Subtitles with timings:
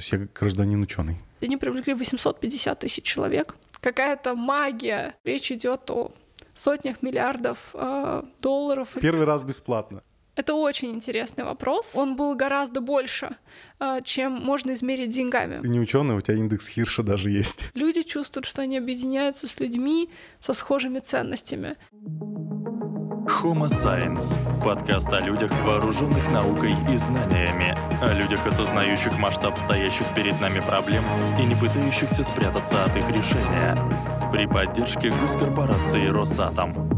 [0.00, 1.16] есть я гражданин ученый.
[1.40, 3.54] Они привлекли 850 тысяч человек.
[3.80, 5.14] Какая-то магия.
[5.24, 6.12] Речь идет о
[6.54, 8.88] сотнях миллиардов э, долларов.
[9.00, 10.02] Первый раз бесплатно.
[10.36, 11.92] Это очень интересный вопрос.
[11.94, 13.36] Он был гораздо больше,
[13.78, 15.60] э, чем можно измерить деньгами.
[15.60, 17.70] Ты не ученый, у тебя индекс Хирша даже есть.
[17.74, 20.10] Люди чувствуют, что они объединяются с людьми
[20.40, 21.76] со схожими ценностями.
[23.30, 30.38] Homo Science– подкаст о людях, вооруженных наукой и знаниями, о людях, осознающих масштаб стоящих перед
[30.40, 31.04] нами проблем
[31.38, 33.78] и не пытающихся спрятаться от их решения.
[34.32, 36.89] При поддержке госкорпорации «Росатом».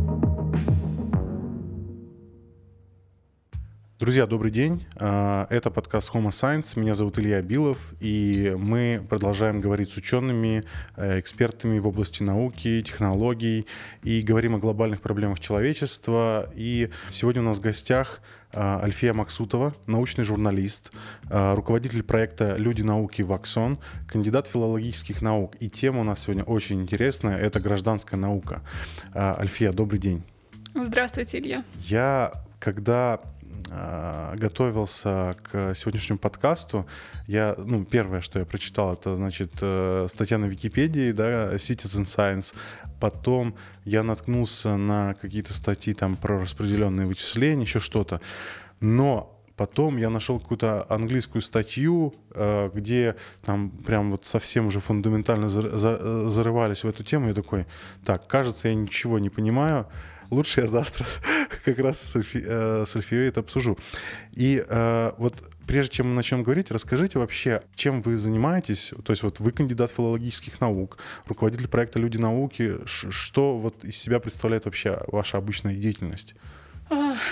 [4.02, 4.84] Друзья, добрый день.
[4.96, 6.76] А, это подкаст Homo Science.
[6.76, 10.64] Меня зовут Илья Билов, и мы продолжаем говорить с учеными,
[10.96, 13.64] э, экспертами в области науки, технологий,
[14.02, 16.50] и говорим о глобальных проблемах человечества.
[16.56, 18.20] И сегодня у нас в гостях
[18.52, 20.90] а, Альфия Максутова, научный журналист,
[21.30, 23.78] а, руководитель проекта «Люди науки Ваксон»,
[24.08, 25.54] кандидат филологических наук.
[25.60, 28.62] И тема у нас сегодня очень интересная— это гражданская наука.
[29.14, 30.24] Альфия, добрый день.
[30.74, 31.64] Здравствуйте, Илья.
[31.86, 33.20] Я, когда
[34.36, 36.86] готовился к сегодняшнему подкасту,
[37.26, 42.54] я, ну, первое, что я прочитал, это, значит, э, статья на Википедии, да, Citizen Science.
[43.00, 43.54] Потом
[43.84, 48.20] я наткнулся на какие-то статьи там про распределенные вычисления, еще что-то.
[48.80, 55.48] Но Потом я нашел какую-то английскую статью, э, где там прям вот совсем уже фундаментально
[55.48, 57.28] зарывались в эту тему.
[57.28, 57.66] Я такой,
[58.04, 59.86] так, кажется, я ничего не понимаю
[60.32, 61.06] лучше я завтра
[61.64, 63.78] как раз с, э, Альфией это обсужу.
[64.32, 65.34] И э, вот
[65.66, 68.92] прежде чем мы начнем говорить, расскажите вообще, чем вы занимаетесь.
[69.04, 72.78] То есть вот вы кандидат филологических наук, руководитель проекта «Люди науки».
[72.86, 76.34] Что вот из себя представляет вообще ваша обычная деятельность?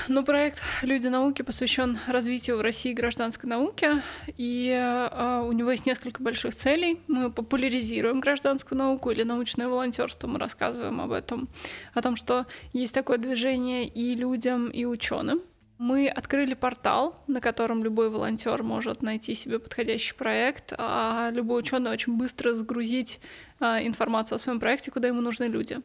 [0.08, 3.88] Ну, проект «Люди науки» посвящен развитию в России гражданской науки,
[4.26, 7.00] и э, у него есть несколько больших целей.
[7.08, 11.48] Мы популяризируем гражданскую науку или научное волонтерство, мы рассказываем об этом,
[11.94, 15.42] о том, что есть такое движение и людям, и ученым.
[15.80, 21.90] Мы открыли портал, на котором любой волонтер может найти себе подходящий проект, а любой ученый
[21.90, 23.18] очень быстро загрузить
[23.60, 25.78] а, информацию о своем проекте, куда ему нужны люди.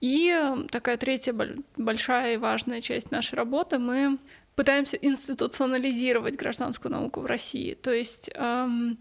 [0.00, 0.32] И
[0.70, 1.34] такая третья
[1.76, 4.18] большая и важная часть нашей работы мы
[4.54, 7.74] пытаемся институционализировать гражданскую науку в России.
[7.74, 8.96] То есть эм,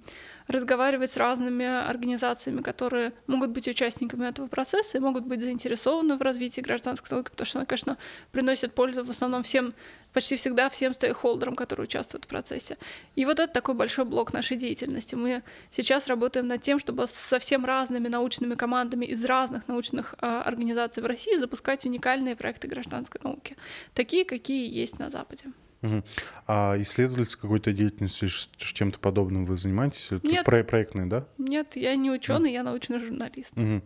[0.52, 6.22] разговаривать с разными организациями, которые могут быть участниками этого процесса и могут быть заинтересованы в
[6.22, 7.98] развитии гражданской науки, потому что она, конечно,
[8.32, 9.74] приносит пользу в основном всем,
[10.14, 12.78] почти всегда всем стейкхолдерам, которые участвуют в процессе.
[13.16, 15.16] И вот это такой большой блок нашей деятельности.
[15.16, 21.02] Мы сейчас работаем над тем, чтобы совсем разными научными командами из разных научных э, организаций
[21.02, 23.56] в России запускать уникальные проекты гражданской науки,
[23.94, 25.46] такие, какие есть на Западе.
[25.82, 26.04] Угу.
[26.48, 30.10] А исследовательской какой-то деятельностью, чем-то подобным вы занимаетесь?
[30.24, 30.46] Нет.
[30.46, 31.26] Про проектные, да?
[31.38, 32.54] Нет, я не ученый, mm.
[32.54, 33.54] я научный журналист.
[33.58, 33.82] Угу.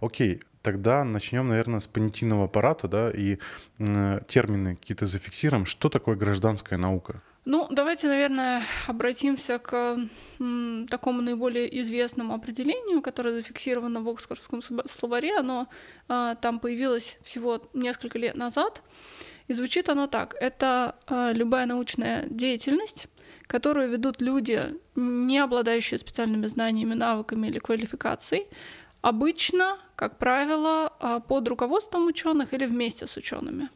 [0.00, 3.38] Окей, тогда начнем, наверное, с понятийного аппарата, да, и
[3.78, 5.64] э, термины какие-то зафиксируем.
[5.64, 7.22] Что такое гражданская наука?
[7.46, 9.98] Ну, давайте, наверное, обратимся к
[10.38, 14.60] м, такому наиболее известному определению, которое зафиксировано в Оксфордском
[14.90, 15.38] словаре.
[15.38, 15.68] Оно
[16.10, 18.82] э, там появилось всего несколько лет назад.
[19.48, 20.36] И звучит оно так.
[20.40, 23.08] Это э, любая научная деятельность,
[23.46, 24.62] которую ведут люди,
[24.94, 28.46] не обладающие специальными знаниями, навыками или квалификацией,
[29.00, 33.68] обычно, как правило, э, под руководством ученых или вместе с учеными.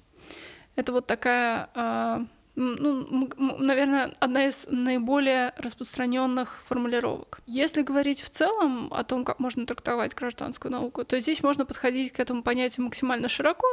[0.77, 7.41] Это вот такая э, ну, наверное, одна из наиболее распространенных формулировок.
[7.47, 12.13] Если говорить в целом о том, как можно трактовать гражданскую науку, то здесь можно подходить
[12.13, 13.67] к этому понятию максимально широко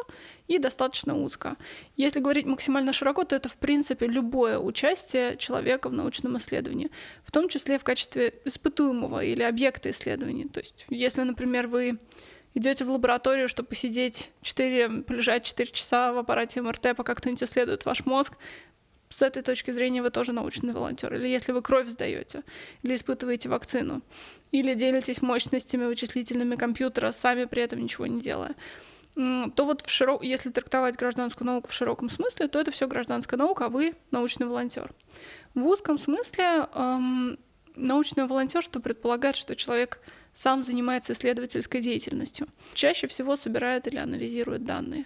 [0.47, 1.57] и достаточно узко.
[1.97, 6.89] Если говорить максимально широко, то это, в принципе, любое участие человека в научном исследовании,
[7.23, 10.45] в том числе в качестве испытуемого или объекта исследований.
[10.45, 11.99] То есть, если, например, вы
[12.53, 17.85] идете в лабораторию, чтобы посидеть 4, полежать 4 часа в аппарате МРТ, пока кто-нибудь исследует
[17.85, 18.33] ваш мозг,
[19.09, 21.13] с этой точки зрения вы тоже научный волонтер.
[21.15, 22.43] Или если вы кровь сдаете,
[22.83, 24.01] или испытываете вакцину,
[24.51, 28.55] или делитесь мощностями вычислительными компьютера, сами при этом ничего не делая,
[29.15, 30.23] то вот в широк...
[30.23, 34.45] если трактовать гражданскую науку в широком смысле, то это все гражданская наука, а вы научный
[34.45, 34.93] волонтер.
[35.55, 37.39] В узком смысле эм,
[37.75, 39.99] научное волонтерство предполагает, что человек
[40.33, 42.47] сам занимается исследовательской деятельностью.
[42.75, 45.05] Чаще всего собирает или анализирует данные.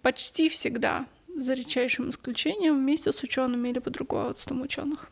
[0.00, 1.06] Почти всегда
[1.36, 5.08] за редчайшим исключением, вместе с учеными или под руководством ученых.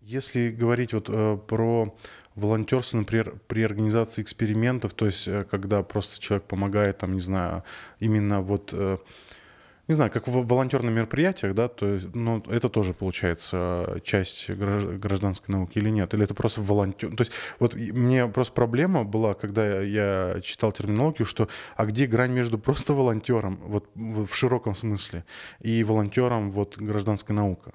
[0.00, 1.94] Если говорить вот э, про
[2.34, 7.62] волонтерство, например, при организации экспериментов, то есть э, когда просто человек помогает, там, не знаю,
[8.00, 8.96] именно вот э,
[9.88, 15.54] не знаю, как в волонтерных мероприятиях, да, то есть, ну, это тоже получается часть гражданской
[15.54, 16.12] науки или нет?
[16.14, 17.16] Или это просто волонтер?
[17.16, 22.32] То есть вот мне просто проблема была, когда я читал терминологию, что а где грань
[22.32, 25.24] между просто волонтером, вот в широком смысле,
[25.60, 27.72] и волонтером вот гражданской науки?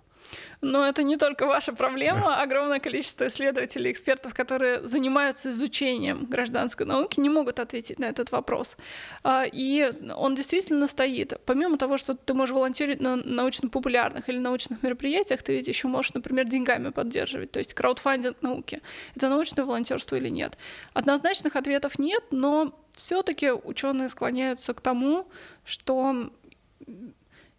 [0.61, 2.41] Но это не только ваша проблема.
[2.41, 8.77] Огромное количество исследователей, экспертов, которые занимаются изучением гражданской науки, не могут ответить на этот вопрос.
[9.23, 11.39] А, и он действительно стоит.
[11.45, 16.13] Помимо того, что ты можешь волонтерить на научно-популярных или научных мероприятиях, ты ведь еще можешь,
[16.13, 17.51] например, деньгами поддерживать.
[17.51, 18.81] То есть краудфандинг науки.
[19.15, 20.57] Это научное волонтерство или нет?
[20.93, 25.27] Однозначных ответов нет, но все-таки ученые склоняются к тому,
[25.65, 26.29] что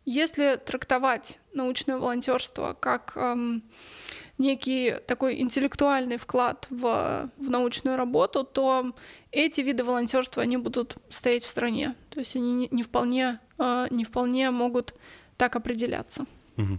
[0.05, 3.62] если трактовать научное волонтерство как эм,
[4.39, 8.95] некий такой интеллектуальный вклад в, в научную работу, то
[9.31, 11.95] эти виды волонтерства они будут стоять в стране.
[12.11, 14.95] То есть они не, не, вполне, э, не вполне могут
[15.37, 16.27] так определяться.
[16.57, 16.79] Угу.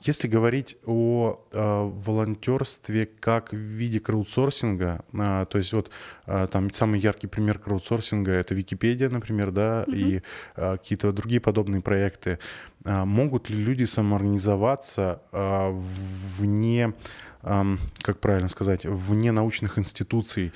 [0.00, 5.90] Если говорить о э, волонтерстве как в виде краудсорсинга, э, то есть вот
[6.26, 9.96] э, там самый яркий пример краудсорсинга это Википедия, например, да, mm-hmm.
[9.96, 10.22] и
[10.56, 12.38] э, какие-то другие подобные проекты.
[12.84, 16.94] Э, могут ли люди самоорганизоваться э, вне,
[17.42, 20.52] э, как правильно сказать, вне научных институций?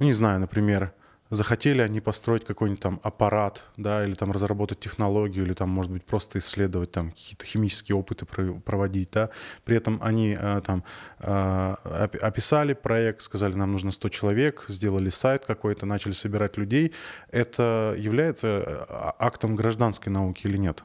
[0.00, 0.92] Ну, не знаю, например,
[1.30, 6.04] захотели они построить какой-нибудь там аппарат, да, или там разработать технологию, или там, может быть,
[6.04, 9.30] просто исследовать там какие-то химические опыты проводить, да.
[9.64, 10.84] При этом они э, там
[11.20, 11.76] э,
[12.20, 16.92] описали проект, сказали, нам нужно 100 человек, сделали сайт какой-то, начали собирать людей.
[17.30, 18.84] Это является э,
[19.18, 20.82] актом гражданской науки или нет?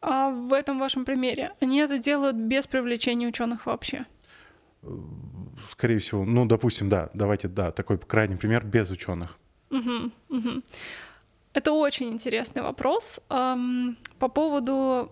[0.00, 4.04] А в этом вашем примере они это делают без привлечения ученых вообще?
[5.68, 9.36] Скорее всего, ну, допустим, да, давайте, да, такой крайний пример без ученых.
[9.70, 10.62] Угу, угу.
[11.52, 13.20] Это очень интересный вопрос.
[13.28, 15.10] По поводу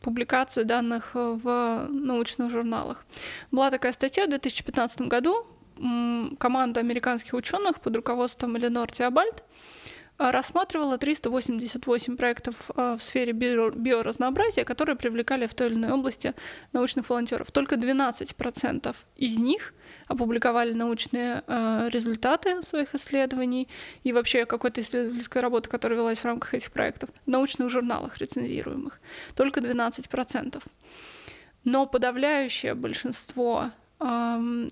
[0.00, 3.04] публикации данных в научных журналах.
[3.50, 5.46] Была такая статья в 2015 году.
[6.38, 9.44] Команда американских ученых под руководством Эленор Теобальд
[10.18, 16.34] рассматривала 388 проектов а, в сфере биоразнообразия, которые привлекали в той или иной области
[16.72, 17.50] научных волонтеров.
[17.52, 19.74] Только 12% из них
[20.08, 23.68] опубликовали научные а, результаты своих исследований
[24.02, 29.00] и вообще какой-то исследовательской работы, которая велась в рамках этих проектов, в научных журналах рецензируемых.
[29.36, 30.62] Только 12%.
[31.64, 33.70] Но подавляющее большинство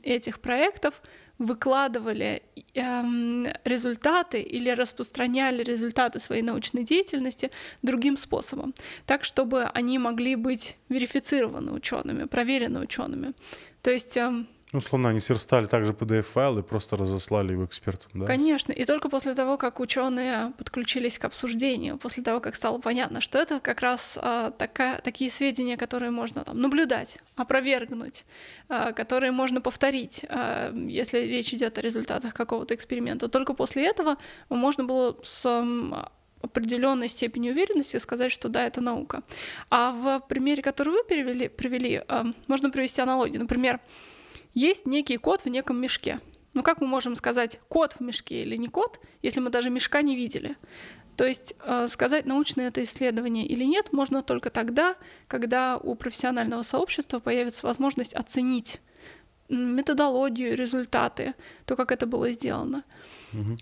[0.04, 1.02] этих проектов
[1.38, 2.42] выкладывали
[2.74, 7.50] эм, результаты или распространяли результаты своей научной деятельности
[7.82, 8.74] другим способом,
[9.06, 13.32] так чтобы они могли быть верифицированы учеными, проверены учеными.
[13.82, 18.26] То есть эм, ну, условно, они сверстали также PDF-файл и просто разослали его экспертам, да?
[18.26, 18.72] Конечно.
[18.72, 23.38] И только после того, как ученые подключились к обсуждению, после того, как стало понятно, что
[23.38, 28.26] это как раз а, такая, такие сведения, которые можно там, наблюдать, опровергнуть,
[28.68, 33.28] а, которые можно повторить, а, если речь идет о результатах какого-то эксперимента.
[33.28, 34.16] Только после этого
[34.50, 35.64] можно было с
[36.42, 39.22] определенной степени уверенности сказать, что да, это наука.
[39.70, 42.02] А в примере, который вы привели, привели
[42.46, 43.40] можно привести аналогию.
[43.40, 43.80] Например,
[44.56, 46.18] есть некий кот в неком мешке.
[46.54, 50.00] Ну как мы можем сказать, кот в мешке или не кот, если мы даже мешка
[50.00, 50.56] не видели?
[51.16, 54.96] То есть э, сказать, научное это исследование или нет, можно только тогда,
[55.28, 58.80] когда у профессионального сообщества появится возможность оценить
[59.50, 61.34] методологию, результаты,
[61.66, 62.82] то, как это было сделано.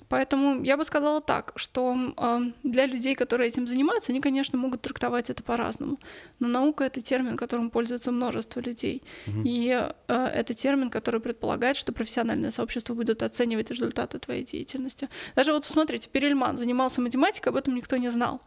[0.09, 4.83] Поэтому я бы сказала так, что э, для людей, которые этим занимаются, они, конечно, могут
[4.83, 5.99] трактовать это по-разному.
[6.39, 9.03] Но наука это термин, которым пользуется множество людей.
[9.27, 9.43] Угу.
[9.45, 9.69] И
[10.09, 15.09] э, это термин, который предполагает, что профессиональное сообщество будет оценивать результаты твоей деятельности.
[15.35, 18.41] Даже вот посмотрите, Перельман занимался математикой, об этом никто не знал.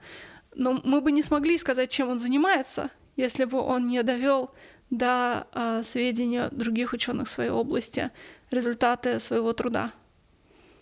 [0.55, 4.51] Но мы бы не смогли сказать, чем он занимается, если бы он не довел
[4.89, 8.11] до э, сведения других ученых своей области
[8.51, 9.91] результаты своего труда.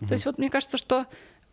[0.01, 0.07] Угу.
[0.07, 1.05] То есть вот мне кажется, что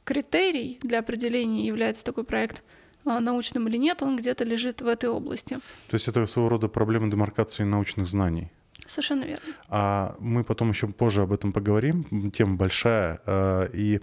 [0.05, 2.63] критерий для определения является такой проект
[3.05, 5.59] а, научным или нет, он где-то лежит в этой области.
[5.89, 8.51] То есть это своего рода проблема демаркации научных знаний.
[8.87, 9.55] Совершенно верно.
[9.69, 12.31] А мы потом еще позже об этом поговорим.
[12.33, 13.21] Тема большая.
[13.27, 14.01] А, и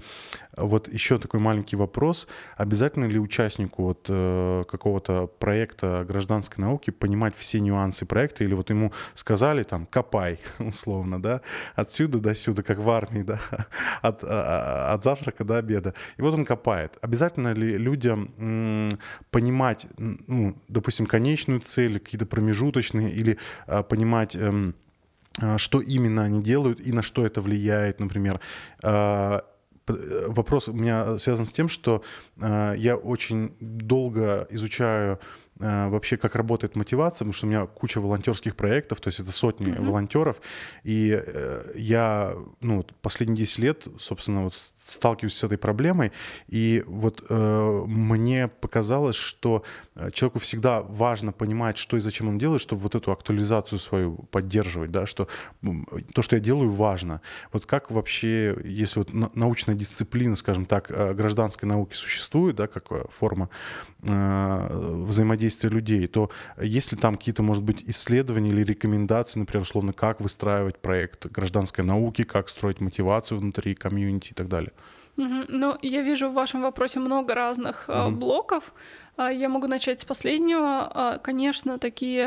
[0.56, 2.28] вот еще такой маленький вопрос.
[2.56, 8.44] Обязательно ли участнику вот э, какого-то проекта гражданской науки понимать все нюансы проекта?
[8.44, 11.42] Или вот ему сказали там «копай», условно, да,
[11.76, 13.40] отсюда до сюда, как в армии, да,
[14.02, 15.94] от, а, от завтрака до обеда.
[16.18, 16.98] И вот он копает.
[17.02, 18.90] Обязательно ли людям
[19.30, 24.38] понимать, ну, допустим, конечную цель, какие-то промежуточные, или а, понимать
[25.58, 28.40] что именно они делают и на что это влияет, например,
[29.88, 32.04] вопрос у меня связан с тем, что
[32.38, 35.20] я очень долго изучаю
[35.62, 39.34] Э, вообще, как работает мотивация, потому что у меня куча волонтерских проектов, то есть это
[39.34, 39.86] сотни mm-hmm.
[39.86, 40.42] волонтеров,
[40.84, 46.14] и э, я, ну, последние 10 лет, собственно, вот сталкиваюсь с этой проблемой,
[46.48, 52.38] и вот э, мне показалось, что э, человеку всегда важно понимать, что и зачем он
[52.38, 55.28] делает, чтобы вот эту актуализацию свою поддерживать, да, что
[56.14, 57.22] то, что я делаю, важно.
[57.52, 63.50] Вот как вообще, если вот научная дисциплина, скажем так, гражданской науки существует, да, как форма
[64.04, 66.30] э, взаимодействия взаимодействия людей, то
[66.60, 71.84] есть ли там какие-то, может быть, исследования или рекомендации, например, условно, как выстраивать проект гражданской
[71.84, 74.72] науки, как строить мотивацию внутри комьюнити и так далее?
[75.20, 75.46] Угу.
[75.50, 78.12] Ну, я вижу в вашем вопросе много разных угу.
[78.12, 78.74] блоков.
[79.18, 80.90] А, я могу начать с последнего.
[80.94, 82.24] А, конечно, такие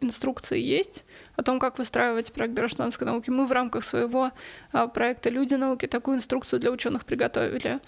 [0.00, 3.30] инструкции есть о том, как выстраивать проект гражданской науки.
[3.30, 4.30] Мы в рамках своего
[4.94, 7.80] проекта «Люди науки» такую инструкцию для ученых приготовили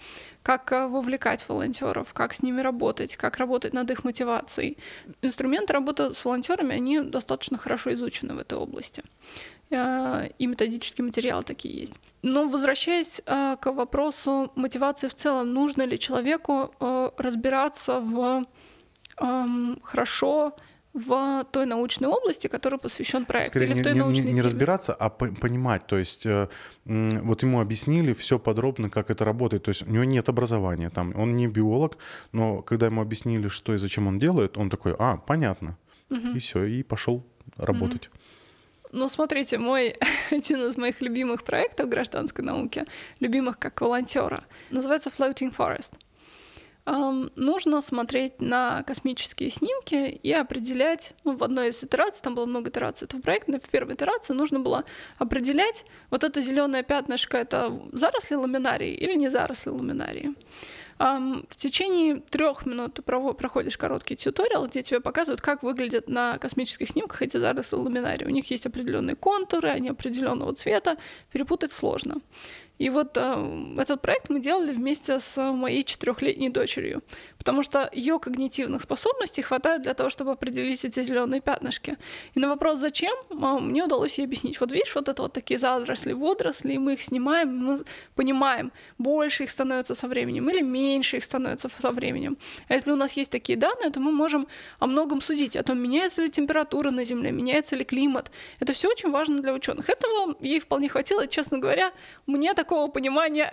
[0.42, 4.76] как вовлекать волонтеров, как с ними работать, как работать над их мотивацией.
[5.22, 9.04] Инструменты работы с волонтерами, они достаточно хорошо изучены в этой области.
[9.72, 11.98] Э, и методические материалы такие есть.
[12.22, 16.74] Но возвращаясь э, к вопросу мотивации в целом, нужно ли человеку
[17.16, 18.46] разбираться в
[19.18, 20.54] эм, хорошо
[20.94, 23.52] в той научной области, которая посвящен проекту.
[23.52, 25.86] Скорее, или в той не, научной не, не разбираться, а по понимать.
[25.86, 26.48] То есть э,
[26.84, 29.62] вот ему объяснили все подробно, как это работает.
[29.62, 31.96] То есть у него нет образования там, он не биолог,
[32.32, 35.78] но когда ему объяснили, что и зачем он делает, он такой, а, понятно.
[36.10, 36.28] Угу.
[36.34, 37.24] И все, и пошел
[37.56, 38.08] работать.
[38.08, 38.16] Угу.
[38.92, 39.96] Ну, смотрите, мой
[40.30, 42.84] один из моих любимых проектов гражданской науки,
[43.20, 45.94] любимых как волонтера, называется Floating Forest
[46.84, 52.70] нужно смотреть на космические снимки и определять, ну, в одной из итераций, там было много
[52.70, 54.84] итераций этого проекта, в первой итерации нужно было
[55.16, 60.34] определять, вот это зеленое пятнышко, это заросли ламинарии или не заросли ламинарии.
[61.02, 66.90] В течение трех минут ты проходишь короткий тьюториал, где тебе показывают, как выглядят на космических
[66.90, 68.24] снимках эти заросли ламинарии.
[68.24, 70.96] У них есть определенные контуры, они определенного цвета,
[71.32, 72.20] перепутать сложно.
[72.82, 77.02] И вот э, этот проект мы делали вместе с моей четырехлетней дочерью,
[77.38, 81.96] потому что ее когнитивных способностей хватает для того, чтобы определить эти зеленые пятнышки.
[82.34, 84.58] И на вопрос «зачем?» мне удалось ей объяснить.
[84.60, 87.84] Вот видишь, вот это вот такие заросли, водоросли, мы их снимаем, мы
[88.16, 92.36] понимаем, больше их становится со временем или меньше их становится со временем.
[92.66, 94.48] А если у нас есть такие данные, то мы можем
[94.80, 98.32] о многом судить, о том, меняется ли температура на Земле, меняется ли климат.
[98.58, 99.88] Это все очень важно для ученых.
[99.88, 101.92] Этого ей вполне хватило, честно говоря,
[102.26, 103.52] мне такого понимания,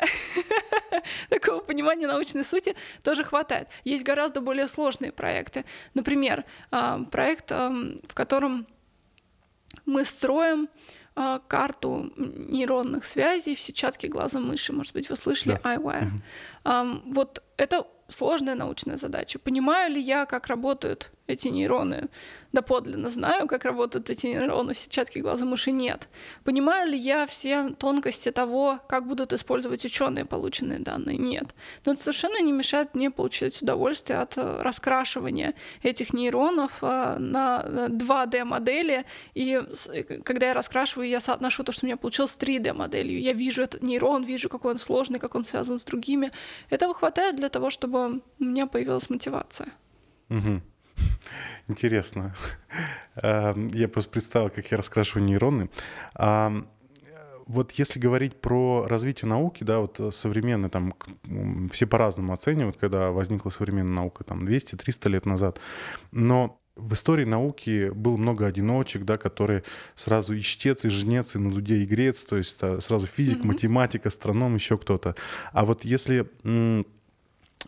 [1.30, 3.68] такого понимания научной сути тоже хватает.
[3.84, 5.66] Есть гораздо более сложные проекты.
[5.94, 8.66] Например, а, проект, в котором
[9.86, 10.70] мы строим
[11.16, 14.72] а, карту нейронных связей в сетчатке глаза мыши.
[14.72, 15.76] Может быть, вы слышали да.
[15.76, 16.12] iWire.
[16.64, 17.02] Mm-hmm.
[17.14, 19.38] Вот это сложная научная задача.
[19.38, 22.10] Понимаю ли я, как работают эти нейроны?
[22.52, 26.08] доподлинно знаю, как работают эти нейроны в сетчатке глаза мыши, нет.
[26.44, 31.18] Понимаю ли я все тонкости того, как будут использовать ученые полученные данные?
[31.18, 31.54] Нет.
[31.86, 37.64] Но это совершенно не мешает мне получать удовольствие от э, раскрашивания этих нейронов э, на
[37.90, 39.06] 2D-модели.
[39.36, 43.22] И э, когда я раскрашиваю, я соотношу то, что у меня получилось с 3D-моделью.
[43.22, 46.32] Я вижу этот нейрон, вижу, какой он сложный, как он связан с другими.
[46.70, 49.70] Этого хватает для того, чтобы у меня появилась мотивация.
[50.30, 50.62] Угу.
[51.68, 52.36] Интересно.
[53.16, 55.70] Эм, я просто представил, как я раскрашиваю нейроны.
[57.50, 60.94] Вот если говорить про развитие науки, да, вот современные, там,
[61.72, 65.60] все по-разному оценивают, когда возникла современная наука, там, 200-300 лет назад.
[66.12, 69.64] Но в истории науки было много одиночек, да, которые
[69.96, 73.48] сразу и чтец, и жнец, и на дуде, и грец, то есть сразу физик, mm-hmm.
[73.48, 75.16] математик, астроном, еще кто-то.
[75.52, 76.28] А вот если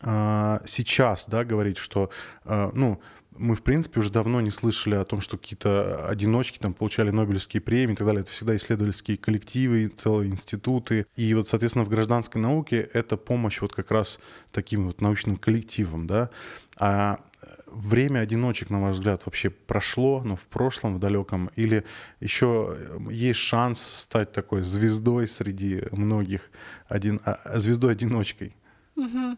[0.04, 2.10] а, сейчас, да, говорить, что,
[2.46, 3.02] а, ну,
[3.38, 7.62] мы, в принципе, уже давно не слышали о том, что какие-то одиночки там получали Нобелевские
[7.62, 8.22] премии и так далее.
[8.22, 11.06] Это всегда исследовательские коллективы, целые институты.
[11.16, 14.20] И вот, соответственно, в гражданской науке это помощь вот как раз
[14.52, 16.30] таким вот научным коллективам, да.
[16.78, 17.20] А
[17.68, 21.86] время одиночек, на ваш взгляд, вообще прошло, ну, в прошлом, в далеком, или
[22.20, 22.78] еще
[23.10, 26.52] есть шанс стать такой звездой среди многих,
[26.88, 27.22] один,
[27.56, 28.56] звездой-одиночкой?
[28.96, 29.08] Угу.
[29.08, 29.38] Ну,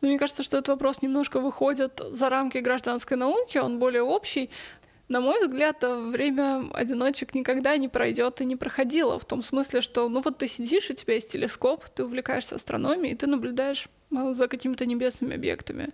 [0.00, 4.50] мне кажется, что этот вопрос немножко выходит за рамки гражданской науки, он более общий.
[5.08, 9.18] На мой взгляд, время одиночек никогда не пройдет и не проходило.
[9.18, 13.14] В том смысле, что ну вот ты сидишь, у тебя есть телескоп, ты увлекаешься астрономией,
[13.14, 15.88] ты наблюдаешь э, за какими-то небесными объектами.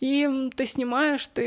[0.00, 1.42] И ты снимаешь, ты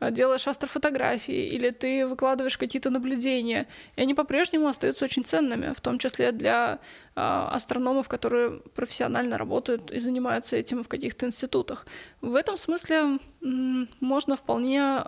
[0.00, 3.66] э, делаешь астрофотографии, или ты выкладываешь какие-то наблюдения.
[3.96, 6.78] И они по-прежнему остаются очень ценными, в том числе для
[7.16, 11.86] а, астрономов, которые профессионально работают и занимаются этим в каких-то институтах.
[12.20, 15.02] В этом смысле можно вполне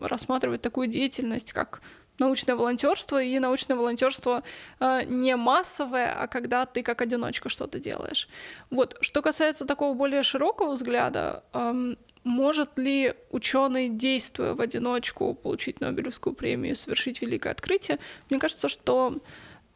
[0.00, 1.82] рассматривать такую деятельность, как
[2.20, 4.42] научное волонтерство, и научное волонтерство
[4.78, 8.28] э, не массовое, а когда ты как одиночка что-то делаешь.
[8.70, 8.96] Вот.
[9.00, 16.34] Что касается такого более широкого взгляда, э, может ли ученый, действуя в одиночку, получить Нобелевскую
[16.34, 17.98] премию, совершить великое открытие?
[18.28, 19.20] Мне кажется, что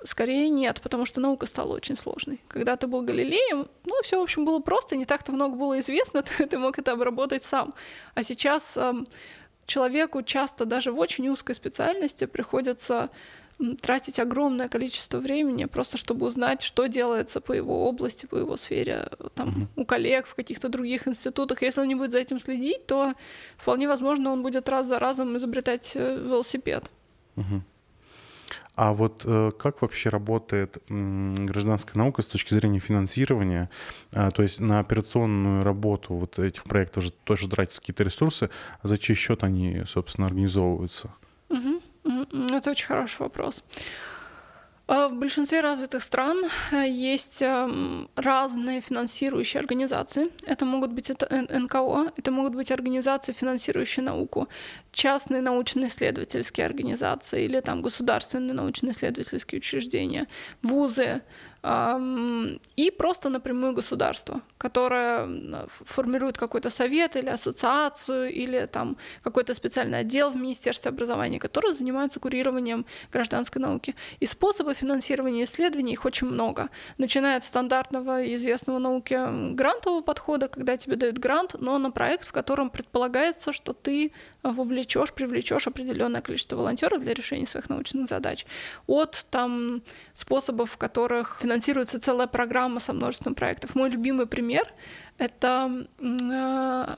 [0.06, 2.38] Скорее нет, потому что наука стала очень сложной.
[2.48, 6.22] Когда ты был Галилеем, ну, все, в общем, было просто, не так-то много было известно,
[6.22, 7.72] ты, ты мог это обработать сам.
[8.14, 9.08] А сейчас эм,
[9.66, 13.10] человеку часто даже в очень узкой специальности приходится
[13.80, 19.08] тратить огромное количество времени просто чтобы узнать, что делается по его области, по его сфере,
[19.34, 19.82] там, угу.
[19.82, 21.62] у коллег в каких-то других институтах.
[21.62, 23.14] Если он не будет за этим следить, то
[23.56, 26.90] вполне возможно он будет раз за разом изобретать э, велосипед.
[27.36, 27.62] Угу.
[28.76, 33.70] А вот э, как вообще работает гражданская наука с точки зрения финансирования?
[34.12, 38.50] А, то есть на операционную работу вот этих проектов же тоже тратятся какие-то ресурсы.
[38.82, 41.14] А за чей счет они, собственно, организовываются?
[41.50, 41.82] Угу.
[42.50, 43.62] Это очень хороший вопрос.
[44.86, 50.30] А в большинстве развитых стран э, есть эм, разные финансирующие организации.
[50.44, 54.46] Это могут быть НКО, это могут быть организации, финансирующие науку,
[54.92, 60.26] частные научно-исследовательские организации или там государственные научно-исследовательские учреждения,
[60.62, 61.22] вузы,
[61.64, 70.30] и просто напрямую государство, которое формирует какой-то совет или ассоциацию, или там какой-то специальный отдел
[70.30, 73.94] в Министерстве образования, который занимается курированием гражданской науки.
[74.20, 76.68] И способы финансирования исследований их очень много.
[76.98, 79.18] Начиная от стандартного известного науки
[79.54, 85.14] грантового подхода, когда тебе дают грант, но на проект, в котором предполагается, что ты вовлечешь,
[85.14, 88.44] привлечешь определенное количество волонтеров для решения своих научных задач.
[88.86, 93.76] От там способов, в которых финансируется целая программа со множеством проектов.
[93.76, 94.72] Мой любимый пример—
[95.18, 96.96] это э,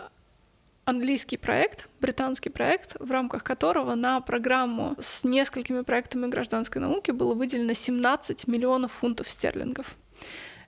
[0.86, 7.34] английский проект, британский проект, в рамках которого на программу с несколькими проектами гражданской науки было
[7.34, 9.96] выделено 17 миллионов фунтов стерлингов.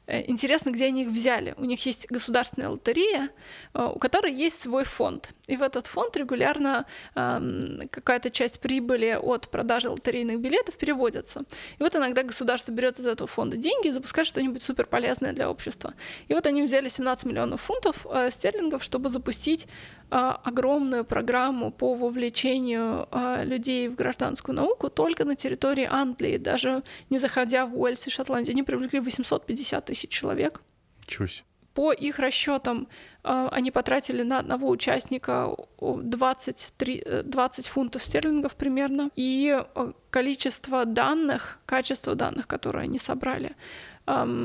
[0.09, 1.55] Э, интересно, где они их взяли.
[1.59, 3.29] У них есть государственная лотерея,
[3.75, 5.35] э, у которой есть свой фонд.
[5.47, 11.41] И в этот фонд регулярно какая-то часть прибыли от продажи лотерейных билетов переводится.
[11.79, 15.95] И вот иногда государство берет из этого фонда деньги и запускает что-нибудь суперполезное для общества.
[16.29, 19.67] И вот они взяли 17 миллионов фунтов э, стерлингов, чтобы запустить
[20.11, 23.07] огромную программу по вовлечению
[23.45, 28.55] людей в гражданскую науку только на территории Англии, даже не заходя в Уэльс и Шотландию.
[28.55, 30.61] Они привлекли 850 тысяч тысяч человек.
[31.07, 31.45] Чусь.
[31.79, 32.89] По их расчетам
[33.23, 39.11] э, они потратили на одного участника 23, 20 э, фунтов стерлингов примерно.
[39.15, 43.55] И э, количество данных, качество данных, которые они собрали,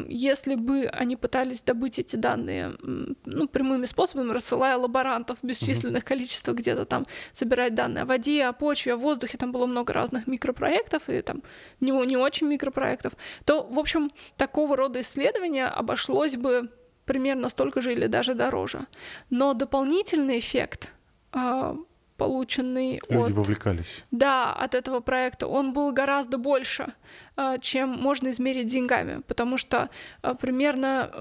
[0.09, 6.57] если бы они пытались добыть эти данные ну, прямыми способами, рассылая лаборантов в бесчисленных количествах
[6.57, 11.07] где-то там собирать данные о воде, о почве, о воздухе, там было много разных микропроектов
[11.07, 11.43] и там
[11.79, 13.13] не, не очень микропроектов,
[13.45, 16.69] то, в общем, такого рода исследования обошлось бы
[17.05, 18.85] примерно столько же или даже дороже.
[19.29, 20.93] Но дополнительный эффект
[21.31, 21.75] а,
[22.23, 23.37] полученный Люди от...
[23.37, 24.05] вовлекались.
[24.11, 26.93] Да, от этого проекта, он был гораздо больше,
[27.35, 29.89] а, чем можно измерить деньгами, потому что
[30.21, 31.11] а, примерно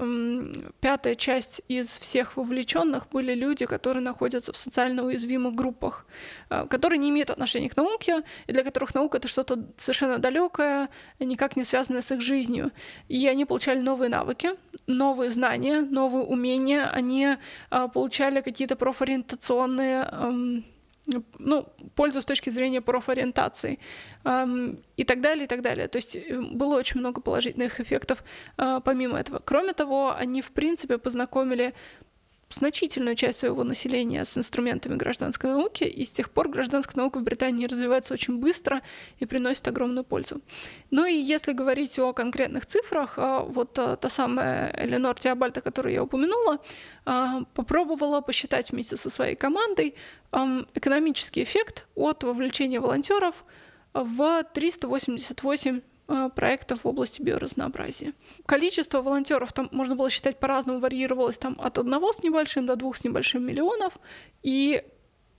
[0.79, 6.05] пятая часть из всех вовлеченных были люди, которые находятся в социально уязвимых группах,
[6.49, 10.87] а, которые не имеют отношения к науке, и для которых наука это что-то совершенно далекое,
[11.19, 12.71] никак не связанное с их жизнью.
[13.09, 14.51] И они получали новые навыки,
[14.87, 17.35] новые знания, новые умения, они
[17.93, 20.63] получали какие-то профориентационные
[21.39, 23.79] ну, пользу с точки зрения профориентации
[24.23, 25.87] эм, и так далее, и так далее.
[25.87, 28.23] То есть э, было очень много положительных эффектов
[28.57, 29.39] э, помимо этого.
[29.39, 31.73] Кроме того, они, в принципе, познакомили
[32.53, 37.23] значительную часть своего населения с инструментами гражданской науки, и с тех пор гражданская наука в
[37.23, 38.81] Британии развивается очень быстро
[39.19, 40.41] и приносит огромную пользу.
[40.91, 45.93] Ну и если говорить о конкретных цифрах, а, вот а, та самая Эленор Теобальта, которую
[45.93, 46.59] я упомянула,
[47.05, 49.95] а, попробовала посчитать вместе со своей командой
[50.73, 53.45] экономический эффект от вовлечения волонтеров
[53.93, 55.92] в 388 Э,
[56.35, 58.13] проектов в области биоразнообразия.
[58.45, 62.97] Количество волонтеров там можно было считать по-разному, варьировалось там от одного с небольшим до двух
[62.97, 63.97] с небольшим миллионов.
[64.41, 64.83] И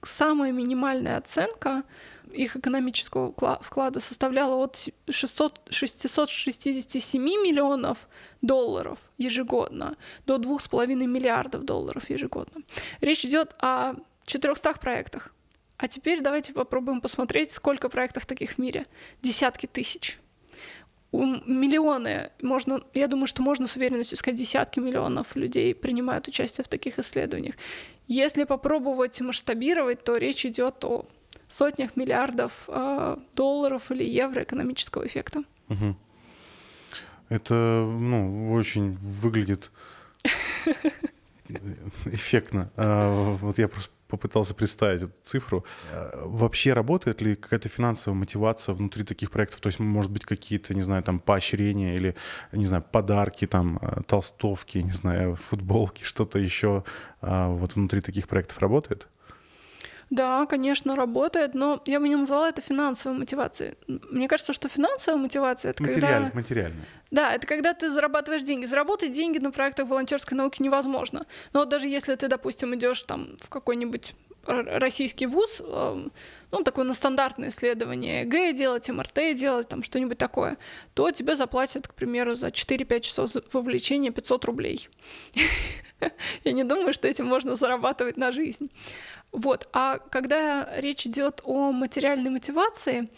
[0.03, 1.85] самая минимальная оценка
[2.33, 8.09] их экономического вклада составляла от 600, 667 миллионов
[8.43, 9.97] долларов ежегодно
[10.27, 12.63] до 2,5 миллиардов долларов ежегодно.
[13.01, 13.95] Речь идет о
[14.27, 15.35] 400 проектах.
[15.77, 18.87] А теперь давайте попробуем посмотреть, сколько проектов таких в мире.
[19.23, 20.19] Десятки тысяч.
[21.47, 26.69] Миллионы, можно, я думаю, что можно с уверенностью сказать, десятки миллионов людей принимают участие в
[26.69, 27.55] таких исследованиях.
[28.09, 31.07] Если попробовать масштабировать, то речь идет о
[31.49, 35.45] сотнях миллиардов э, долларов или евро экономического эффекта.
[35.69, 35.97] Угу.
[37.29, 39.71] Это, ну, очень выглядит
[42.07, 42.71] эффектно.
[42.77, 45.65] А, вот я просто попытался представить эту цифру.
[45.93, 49.61] А, вообще работает ли какая-то финансовая мотивация внутри таких проектов?
[49.61, 52.15] То есть, может быть, какие-то, не знаю, там поощрения или,
[52.53, 56.85] не знаю, подарки, там, а, толстовки, не знаю, футболки, что-то еще
[57.21, 59.09] вот внутри таких проектов работает?
[60.15, 63.75] Да, конечно, работает, но я бы не назвала это финансовой мотивацией.
[63.89, 66.31] Мне кажется, что финансовая мотивация это Материаль, когда...
[66.35, 66.85] Материальная.
[67.11, 68.65] Да, это когда ты зарабатываешь деньги.
[68.65, 71.27] Заработать деньги на проектах волонтерской науки невозможно.
[71.53, 74.15] Но вот даже если ты, допустим, идешь там в какой-нибудь
[74.47, 76.13] российский вуз, эм,
[76.51, 80.57] ну, такое на стандартное исследование ЭГЭ делать, МРТ делать, там что-нибудь такое,
[80.95, 84.89] то тебе заплатят, к примеру, за 4-5 часов вовлечения 500 рублей.
[86.45, 88.71] Я не думаю, что этим можно зарабатывать на жизнь.
[89.33, 89.69] Вот.
[89.73, 93.09] А когда речь идет о материальной мотивации,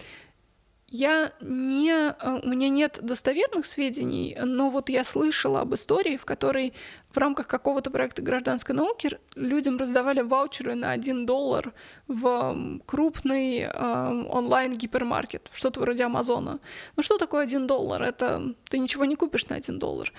[0.88, 6.25] я не, э, у меня нет достоверных сведений, но вот я слышала об истории, в
[6.25, 6.72] которой
[7.11, 11.72] в рамках какого-то проекта гражданской науки людям раздавали ваучеры на 1 доллар
[12.07, 16.61] в крупный э, онлайн-гипермаркет, что-то вроде Амазона.
[16.96, 18.03] Ну что такое 1 доллар?
[18.03, 20.12] Это ты ничего не купишь на 1 доллар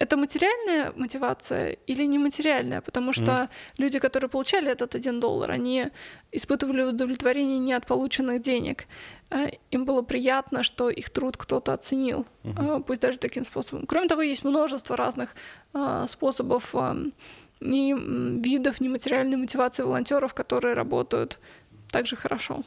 [0.00, 2.80] это материальная мотивация или нематериальная?
[2.80, 3.48] Потому что mm.
[3.76, 5.88] люди, которые получали этот один доллар, они
[6.32, 8.86] испытывали удовлетворение не от полученных денег.
[9.30, 12.82] А им было приятно, что их труд кто-то оценил, mm-hmm.
[12.82, 13.86] пусть даже таким способом.
[13.86, 15.36] Кроме того, есть множество разных
[15.72, 16.74] а, способов
[17.60, 17.94] и
[18.42, 21.38] видов нематериальной мотивации волонтеров, которые работают
[21.88, 22.64] также хорошо.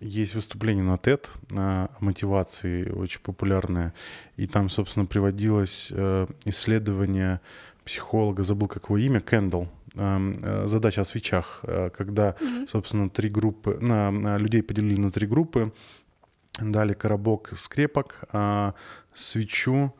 [0.00, 3.92] Есть выступление на TED о мотивации, очень популярное.
[4.36, 7.40] И там, собственно, приводилось э, исследование
[7.84, 9.68] психолога, забыл как его имя, Кэндалл.
[9.94, 12.36] Э, задача о свечах, э, когда,
[12.68, 15.72] собственно, три группы, на, людей поделили на три группы,
[16.60, 18.74] дали коробок скрепок, а,
[19.14, 19.94] свечу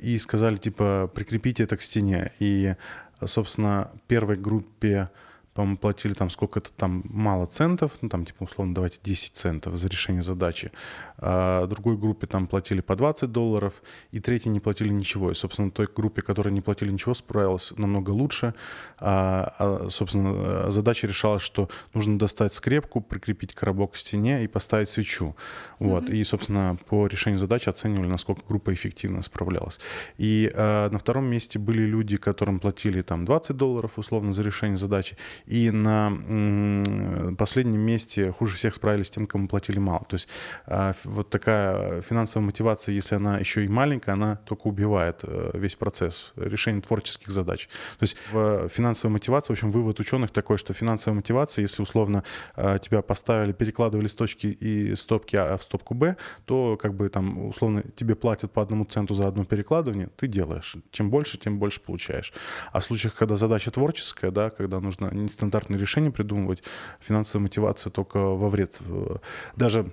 [0.00, 2.32] и сказали, типа, прикрепите это к стене.
[2.40, 2.74] И,
[3.24, 5.10] собственно, первой группе
[5.56, 9.88] по-моему, платили там сколько-то там мало центов, ну там типа условно давайте 10 центов за
[9.88, 10.70] решение задачи.
[11.18, 15.30] А другой группе там платили по 20 долларов, и третьей не платили ничего.
[15.30, 18.54] И, собственно, той группе, которая не платили ничего, справилась намного лучше.
[18.98, 24.90] А, а, собственно, задача решалась, что нужно достать скрепку, прикрепить коробок к стене и поставить
[24.90, 25.36] свечу.
[25.78, 26.04] Вот.
[26.04, 26.16] Mm-hmm.
[26.16, 29.80] И, собственно, по решению задачи оценивали, насколько группа эффективно справлялась.
[30.18, 34.76] И а, на втором месте были люди, которым платили там 20 долларов условно за решение
[34.76, 36.12] задачи, и на
[37.38, 40.04] последнем месте хуже всех справились тем, кому платили мало.
[40.08, 40.28] То есть
[40.66, 45.76] а, вот такая финансовая мотивация, если она еще и маленькая, она только убивает э, весь
[45.76, 47.68] процесс решения творческих задач.
[47.98, 52.24] То есть в финансовой мотивации, в общем, вывод ученых такой, что финансовая мотивация, если условно
[52.56, 57.08] э, тебя поставили, перекладывали с точки и стопки А в стопку Б, то как бы
[57.08, 60.76] там условно тебе платят по одному центу за одно перекладывание, ты делаешь.
[60.90, 62.32] Чем больше, тем больше получаешь.
[62.72, 66.62] А в случаях, когда задача творческая, да, когда нужно нестандартные решения придумывать,
[67.00, 68.80] финансовая мотивация только во вред.
[69.56, 69.86] Даже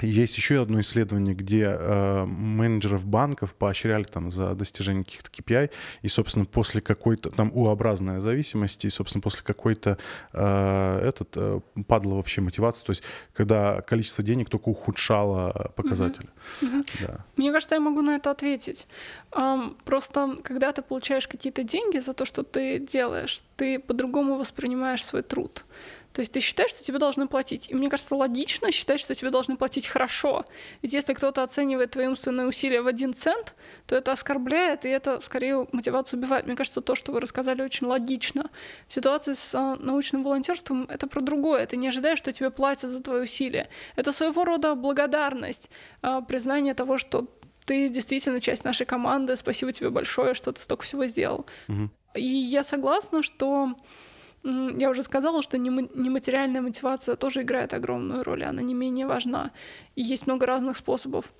[0.00, 5.70] есть еще одно исследование, где э, менеджеров банков поощряли там за достижение каких-то KPI,
[6.02, 9.98] и, собственно, после какой-то там U-образная зависимости, и, собственно, после какой-то
[10.32, 13.02] э, этот э, падала вообще мотивация, то есть
[13.32, 16.28] когда количество денег только ухудшало показатели.
[16.62, 16.74] Угу.
[16.74, 16.82] Угу.
[17.00, 17.24] Да.
[17.36, 18.86] Мне кажется, я могу на это ответить.
[19.32, 25.04] Um, просто когда ты получаешь какие-то деньги за то, что ты делаешь, ты по-другому воспринимаешь
[25.04, 25.64] свой труд.
[26.14, 27.68] То есть ты считаешь, что тебе должны платить.
[27.68, 30.46] И мне кажется, логично считать, что тебе должны платить хорошо.
[30.80, 35.20] Ведь если кто-то оценивает твои умственные усилия в один цент, то это оскорбляет, и это
[35.20, 36.46] скорее мотивацию убивает.
[36.46, 38.48] Мне кажется, то, что вы рассказали, очень логично.
[38.86, 41.66] В ситуации с а, научным волонтерством это про другое.
[41.66, 43.68] Ты не ожидаешь, что тебе платят за твои усилия.
[43.96, 45.68] Это своего рода благодарность,
[46.00, 47.26] а, признание того, что
[47.64, 51.44] ты действительно часть нашей команды, спасибо тебе большое, что ты столько всего сделал.
[51.66, 51.90] Угу.
[52.14, 53.74] И я согласна, что
[54.44, 59.52] я уже сказала, что нематериальная мотивация тоже играет огромную роль, она не менее важна.
[59.96, 61.32] И есть много разных способов.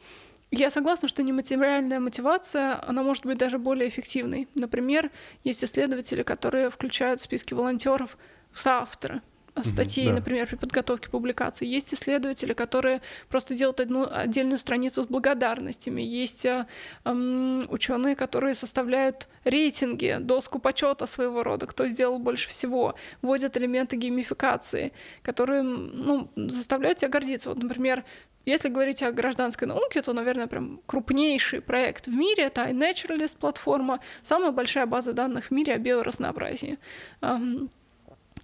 [0.50, 4.48] Я согласна, что нематериальная мотивация, она может быть даже более эффективной.
[4.54, 5.10] Например,
[5.42, 8.16] есть исследователи, которые включают в списки волонтеров
[8.52, 9.20] соавторы
[9.62, 10.14] статей, да.
[10.14, 11.66] например, при подготовке публикации.
[11.66, 16.02] Есть исследователи, которые просто делают одну отдельную страницу с благодарностями.
[16.02, 16.66] Есть э,
[17.04, 23.96] э, ученые, которые составляют рейтинги, доску почета своего рода, кто сделал больше всего, вводят элементы
[23.96, 27.50] геймификации, которые ну, заставляют тебя гордиться.
[27.50, 28.04] Вот, например,
[28.46, 34.00] если говорить о гражданской науке, то, наверное, прям крупнейший проект в мире— это iNaturalist платформа,
[34.22, 36.78] самая большая база данных в мире о биоразнообразии.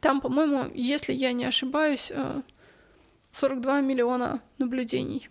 [0.00, 2.12] Там, по-моему, если я не ошибаюсь,
[3.32, 5.28] 42 э, миллиона наблюдений.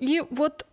[0.00, 0.66] И вот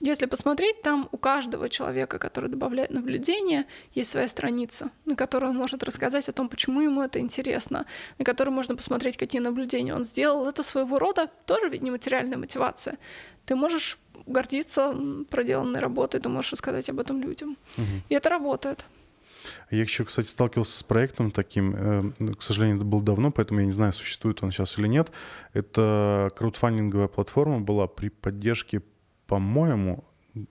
[0.00, 3.64] если посмотреть, там у каждого человека, который добавляет наблюдение,
[3.94, 7.86] есть своя страница, на которой он может рассказать о том, почему ему это интересно,
[8.18, 10.46] на которой можно посмотреть, какие наблюдения он сделал.
[10.46, 12.98] Это своего рода тоже ведь не материальная мотивация.
[13.46, 14.94] Ты можешь гордиться
[15.30, 17.56] проделанной работой, ты можешь рассказать об этом людям.
[17.78, 17.86] Угу.
[18.10, 18.84] И это работает.
[19.70, 23.60] Я еще, кстати, сталкивался с проектом таким, э, ну, к сожалению, это было давно, поэтому
[23.60, 25.12] я не знаю, существует он сейчас или нет.
[25.52, 28.82] Это краудфандинговая платформа была при поддержке
[29.26, 30.04] по-моему,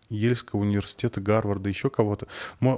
[0.09, 2.27] Ельского университета, Гарварда, еще кого-то.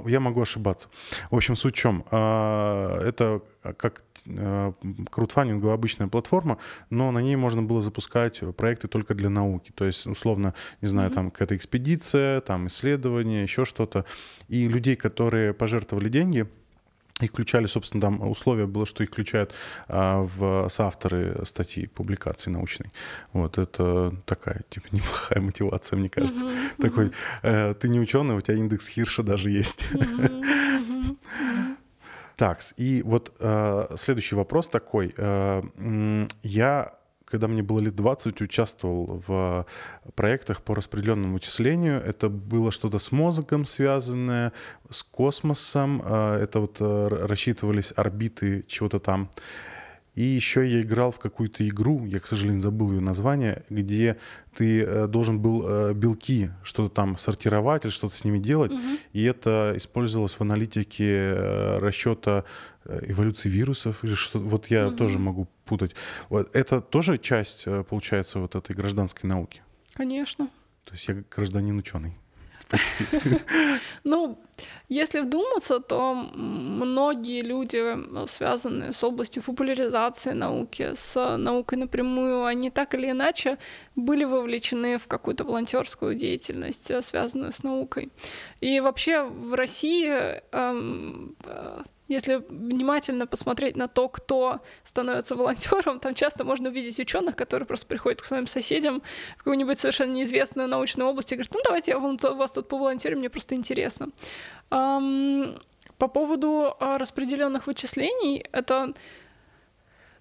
[0.06, 0.88] Я могу ошибаться.
[1.30, 2.04] В общем, суть в чем?
[2.10, 3.42] А, это
[3.76, 4.72] как э,
[5.10, 6.58] краудфандинговая обычная платформа,
[6.90, 9.72] но на ней можно было запускать проекты только для науки.
[9.74, 11.14] То есть, условно, не знаю, mm-hmm.
[11.14, 14.04] там какая-то экспедиция, там исследование, еще что-то.
[14.48, 16.46] И людей, которые пожертвовали деньги,
[17.20, 19.52] их включали, собственно, там условие было, что их включают
[19.88, 22.92] а, в соавторы статьи, публикации научной.
[23.32, 26.44] Вот это такая, типа, неплохая мотивация, мне кажется.
[26.44, 26.82] Mm-hmm.
[26.82, 29.86] Такой, э, ты не ученый, у тебя индекс Хирша даже есть.
[29.92, 31.16] Mm-hmm.
[32.36, 35.12] Так, и вот э, следующий вопрос такой.
[35.16, 35.60] Э,
[36.42, 36.94] я
[37.28, 39.66] когда мне было лет 20, участвовал в
[40.14, 42.02] проектах по распределенному вычислению.
[42.02, 44.52] Это было что-то с мозгом связанное,
[44.90, 46.02] с космосом.
[46.04, 49.30] А, это вот э, рассчитывались орбиты чего-то там.
[50.18, 54.16] И еще я играл в какую-то игру, я, к сожалению, забыл ее название, где
[54.52, 58.72] ты э, должен был э, белки что-то там сортировать или что-то с ними делать.
[58.72, 58.82] Угу.
[59.12, 61.34] И это использовалось в аналитике
[61.78, 62.42] расчета
[62.84, 64.40] эволюции вирусов или что.
[64.40, 64.96] Вот я угу.
[64.96, 65.94] тоже могу путать.
[66.30, 69.62] Вот это тоже часть, получается, вот этой гражданской науки.
[69.94, 70.48] Конечно.
[70.82, 72.16] То есть я гражданин ученый
[72.68, 73.04] почти.
[74.04, 74.38] Ну,
[74.88, 77.82] если вдуматься, то многие люди,
[78.26, 83.58] связанные с областью популяризации науки, с наукой напрямую, они так или иначе
[83.96, 88.10] были вовлечены в какую-то волонтерскую деятельность, связанную с наукой.
[88.60, 90.10] И вообще в России
[90.52, 91.36] эм,
[92.08, 97.86] если внимательно посмотреть на то, кто становится волонтером, там часто можно увидеть ученых, которые просто
[97.86, 99.02] приходят к своим соседям
[99.34, 102.78] в какую-нибудь совершенно неизвестную научную область и говорят, ну давайте я вам, вас тут по
[102.78, 104.08] волонтере, мне просто интересно.
[104.70, 108.94] По поводу а, распределенных вычислений, это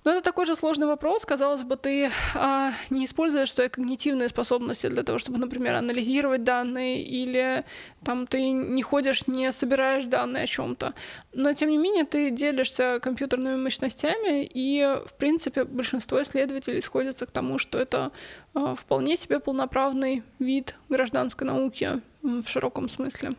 [0.07, 1.25] но это такой же сложный вопрос.
[1.25, 7.03] Казалось бы, ты а, не используешь свои когнитивные способности для того, чтобы, например, анализировать данные,
[7.03, 7.65] или
[8.05, 10.93] там ты не ходишь, не собираешь данные о чем-то.
[11.33, 17.31] Но тем не менее ты делишься компьютерными мощностями, и в принципе большинство исследователей сходятся к
[17.31, 18.13] тому, что это
[18.53, 23.33] а, вполне себе полноправный вид гражданской науки в широком смысле.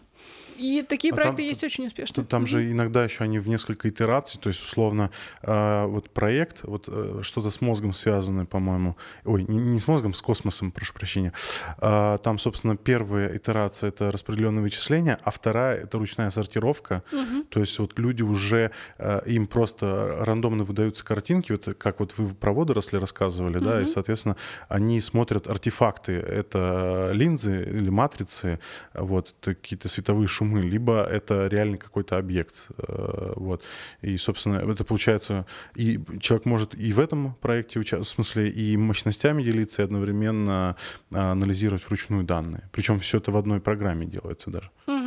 [0.59, 2.27] И такие а проекты там, есть очень успешные.
[2.27, 5.11] Там же иногда еще они в несколько итераций, то есть условно
[5.43, 10.23] э, вот проект, вот э, что-то с мозгом связанное, по-моему, ой, не, с мозгом, с
[10.23, 11.33] космосом, прошу прощения.
[11.81, 17.05] Э, там, собственно, первая итерация это распределенное вычисление, а вторая это ручная сортировка.
[17.13, 17.45] Угу.
[17.51, 22.35] То есть вот люди уже э, им просто рандомно выдаются картинки, вот как вот вы
[22.35, 23.65] про водоросли рассказывали, угу.
[23.65, 24.37] да, и соответственно
[24.69, 28.59] они смотрят артефакты, это линзы или матрицы,
[28.95, 32.69] вот какие-то световые шумы шумы, либо это реально какой-то объект.
[32.79, 33.63] Э, вот.
[34.03, 38.77] И, собственно, это получается, и человек может и в этом проекте участвовать, в смысле, и
[38.77, 40.77] мощностями делиться, и одновременно
[41.13, 42.63] а, анализировать вручную данные.
[42.73, 44.71] Причем все это в одной программе делается даже.
[44.87, 44.98] Ну,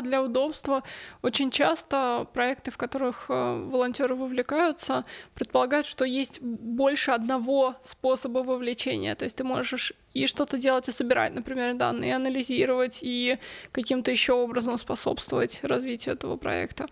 [0.00, 0.82] для удобства.
[1.22, 5.04] Очень часто проекты, в которых э, волонтеры вовлекаются,
[5.34, 9.14] предполагают, что есть больше одного способа вовлечения.
[9.14, 13.38] То есть ты можешь и что-то делать и собирать, например, данные, и анализировать, и
[13.72, 16.86] каким-то еще образом способствовать развитию этого проекта.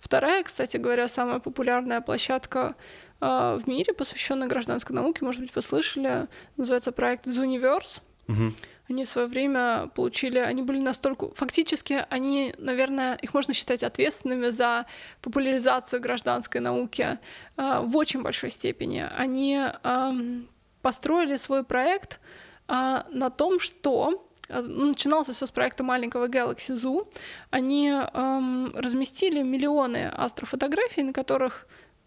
[0.00, 2.76] Вторая, кстати говоря, самая популярная площадка
[3.20, 8.00] э, в мире, посвященная гражданской науке, может быть, вы слышали, называется проект Zooniverse.
[8.28, 8.54] Угу.
[8.88, 14.50] Они в свое время получили, они были настолько, фактически они, наверное, их можно считать ответственными
[14.50, 14.86] за
[15.22, 17.18] популяризацию гражданской науки
[17.56, 19.08] э, в очень большой степени.
[19.16, 20.12] Они э,
[20.82, 22.20] построили свой проект
[22.68, 27.08] э, на том, что ну, начиналось все с проекта маленького Galaxy Zoo.
[27.50, 31.66] Они эм, разместили миллионы астрофотографий, на которых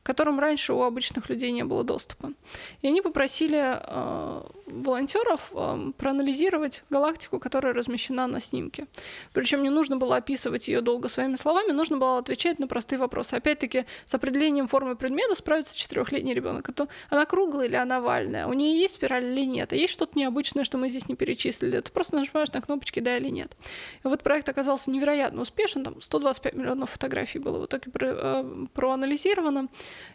[0.10, 2.34] которым раньше у обычных людей не было доступа.
[2.82, 8.88] И они попросили э, волонтеров э, проанализировать галактику, которая размещена на снимке.
[9.34, 13.36] Причем не нужно было описывать ее долго своими словами, нужно было отвечать на простые вопросы.
[13.36, 16.68] Опять-таки, с определением формы предмета справится четырехлетний ребенок.
[16.68, 18.48] Это, она круглая или она овальная?
[18.48, 19.74] У нее есть спираль или нет?
[19.74, 21.82] А есть что-то необычное, что мы здесь не перечислили?
[21.82, 23.56] Ты просто нажимаешь на кнопочки «да» или «нет».
[24.04, 25.84] И вот проект оказался невероятно успешен.
[25.84, 29.68] Там 125 миллионов фотографий было в итоге э, проанализировано.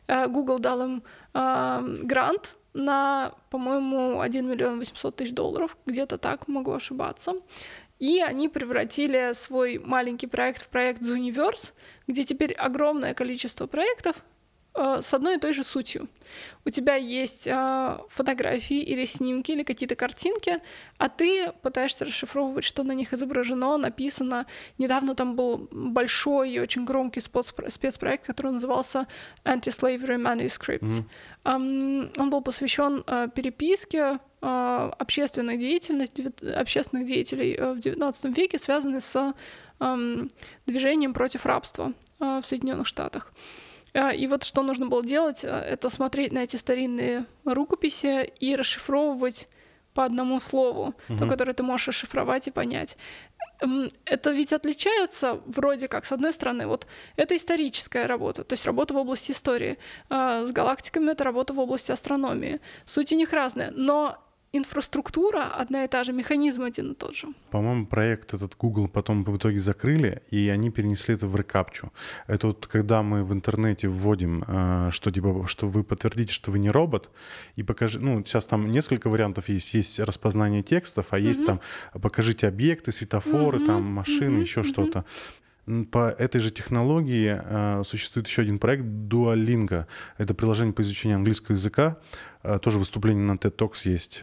[0.06, 6.72] Google дал им э, грант на, по-моему, 1 миллион 800 тысяч долларов, где-то так, могу
[6.72, 7.34] ошибаться.
[8.00, 11.72] И они превратили свой маленький проект в проект Zooniverse,
[12.08, 14.33] где теперь огромное количество проектов э,
[14.74, 16.08] с одной и той же сутью.
[16.64, 20.60] У тебя есть э, фотографии или снимки или какие-то картинки,
[20.98, 24.46] а ты пытаешься расшифровывать, что на них изображено, написано.
[24.78, 29.06] Недавно там был большой и очень громкий спецпроект, который назывался
[29.44, 31.04] Anti-Slavery Manuscripts.
[31.44, 32.18] Mm-hmm.
[32.18, 39.02] Он был посвящен э, переписке э, общественных, деятельности, общественных деятелей э, в XIX веке, связанной
[39.02, 39.34] с
[39.80, 40.26] э,
[40.66, 43.32] движением против рабства э, в Соединенных Штатах.
[43.94, 48.56] А, и вот что нужно было делать, а, это смотреть на эти старинные рукописи и
[48.56, 49.48] расшифровывать
[49.94, 51.18] по одному слову, угу.
[51.18, 52.96] то, которое ты можешь расшифровать и понять.
[54.04, 58.92] Это ведь отличается вроде как, с одной стороны, вот это историческая работа, то есть работа
[58.94, 59.78] в области истории.
[60.10, 62.60] А, с галактиками это работа в области астрономии.
[62.84, 64.18] Суть у них разная, но
[64.56, 67.28] инфраструктура одна и та же, механизм один и тот же.
[67.50, 71.92] По-моему, проект этот Google потом в итоге закрыли, и они перенесли это в рекапчу.
[72.26, 76.58] Это вот когда мы в интернете вводим, э, что типа, что вы подтвердите, что вы
[76.58, 77.10] не робот,
[77.56, 79.74] и покажи, ну, сейчас там несколько вариантов есть.
[79.74, 81.46] Есть распознание текстов, а есть mm-hmm.
[81.46, 81.60] там
[82.00, 83.66] покажите объекты, светофоры, mm-hmm.
[83.66, 84.40] там машины, mm-hmm.
[84.40, 84.64] еще mm-hmm.
[84.64, 85.04] что-то.
[85.90, 89.86] По этой же технологии э, существует еще один проект Duolingo.
[90.18, 91.96] Это приложение по изучению английского языка.
[92.44, 94.22] Э, тоже выступление на TED Talks есть.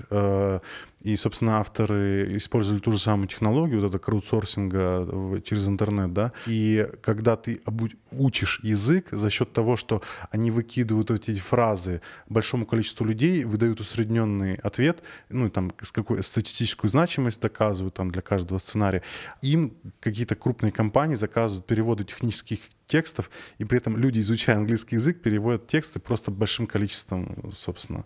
[1.04, 6.32] Э, и, собственно, авторы использовали ту же самую технологию, вот это краудсорсинга через интернет, да.
[6.48, 7.62] И когда ты
[8.12, 14.56] учишь язык за счет того, что они выкидывают эти фразы большому количеству людей, выдают усредненный
[14.56, 19.04] ответ, ну, там, с какой статистическую значимость доказывают там для каждого сценария,
[19.42, 25.22] им какие-то крупные компании заказывают переводы технических текстов, и при этом люди, изучая английский язык,
[25.22, 28.06] переводят тексты просто большим количеством, собственно.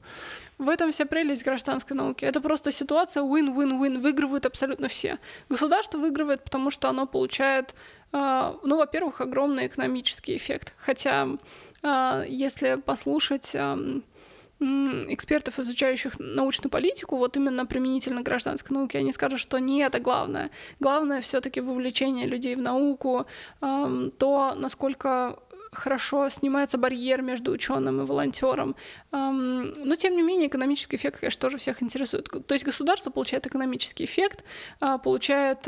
[0.58, 2.24] В этом вся прелесть гражданской науки.
[2.24, 4.00] Это просто ситуация win-win-win.
[4.00, 5.20] Выигрывают абсолютно все.
[5.50, 7.76] Государство выигрывает, потому что оно получает,
[8.14, 10.74] а, ну, во-первых, огромный экономический эффект.
[10.78, 11.28] Хотя,
[11.84, 13.56] а, если послушать
[14.62, 20.50] экспертов, изучающих научную политику, вот именно применительно гражданской науке, они скажут, что не это главное.
[20.80, 23.26] Главное все-таки вовлечение людей в науку,
[23.60, 25.38] то, насколько
[25.76, 28.76] хорошо снимается барьер между ученым и волонтером.
[29.12, 32.30] Но, тем не менее, экономический эффект, конечно, тоже всех интересует.
[32.48, 34.44] То есть государство получает экономический эффект,
[34.80, 35.64] а, получает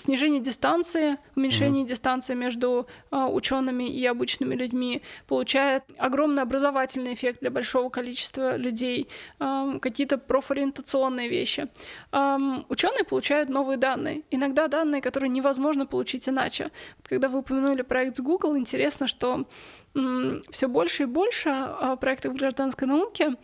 [0.00, 1.88] снижение дистанции, уменьшение mm-hmm.
[1.88, 9.08] дистанции между а, учеными и обычными людьми, получает огромный образовательный эффект для большого количества людей,
[9.38, 11.68] какие-то профориентационные вещи.
[12.12, 16.70] Ученые получают новые данные, иногда данные, которые невозможно получить иначе.
[17.02, 19.46] Когда вы упомянули проект с Google, интересно, что
[20.50, 23.36] все больше и больше а, проектов гражданской науки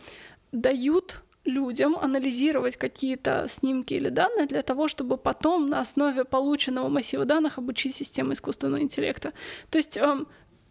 [0.51, 7.25] дают людям анализировать какие-то снимки или данные для того, чтобы потом на основе полученного массива
[7.25, 9.33] данных обучить систему искусственного интеллекта.
[9.69, 9.97] То есть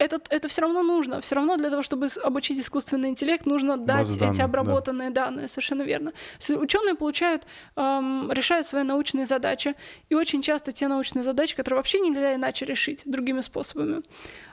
[0.01, 1.21] это, это все равно нужно.
[1.21, 5.27] Все равно для того, чтобы обучить искусственный интеллект, нужно дать Базы эти обработанные да.
[5.27, 5.47] данные.
[5.47, 6.13] Совершенно верно.
[6.49, 9.75] Ученые получают, эм, решают свои научные задачи,
[10.09, 14.03] и очень часто те научные задачи, которые вообще нельзя иначе решить другими способами.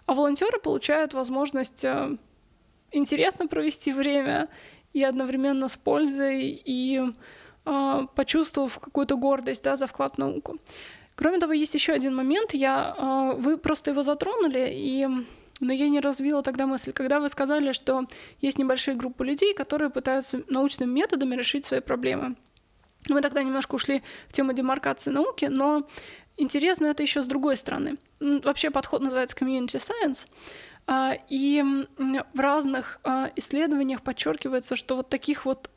[0.06, 2.18] А волонтеры получают возможность э,
[2.92, 4.50] интересно провести время
[4.92, 7.02] и одновременно с пользой и
[7.66, 10.60] э, почувствовав какую-то гордость да, за вклад в науку.
[11.18, 12.54] Кроме того, есть еще один момент.
[12.54, 15.08] Я, э, вы просто его затронули, и
[15.60, 18.06] но я не развила тогда мысль, когда вы сказали, что
[18.42, 22.36] есть небольшие группы людей, которые пытаются научными методами решить свои проблемы.
[23.10, 25.88] Мы тогда немножко ушли в тему демаркации науки, но
[26.38, 27.98] интересно это еще с другой стороны.
[28.20, 30.28] Вообще подход называется community science.
[30.86, 31.64] А, и
[32.34, 35.72] в разных а, исследованиях подчеркивается, что вот таких вот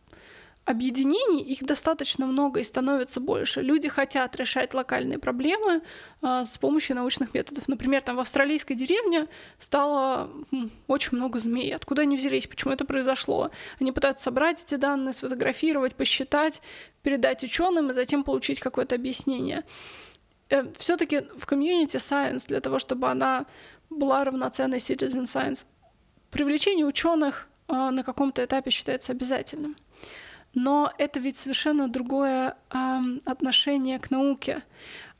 [0.70, 3.60] объединений, их достаточно много и становится больше.
[3.60, 5.82] Люди хотят решать локальные проблемы
[6.22, 7.66] а, с помощью научных методов.
[7.66, 9.26] Например, там в австралийской деревне
[9.58, 10.30] стало
[10.86, 11.74] очень много змей.
[11.74, 12.46] Откуда они взялись?
[12.46, 13.50] Почему это произошло?
[13.80, 16.62] Они пытаются собрать эти данные, сфотографировать, посчитать,
[17.02, 19.64] передать ученым и затем получить какое-то объяснение.
[20.50, 23.46] Э, Все-таки в комьюнити science для того, чтобы она
[23.88, 25.66] была равноценной citizen science,
[26.30, 29.76] привлечение ученых а, на каком-то этапе считается обязательным.
[30.54, 34.62] Но это ведь совершенно другое отношение к науке.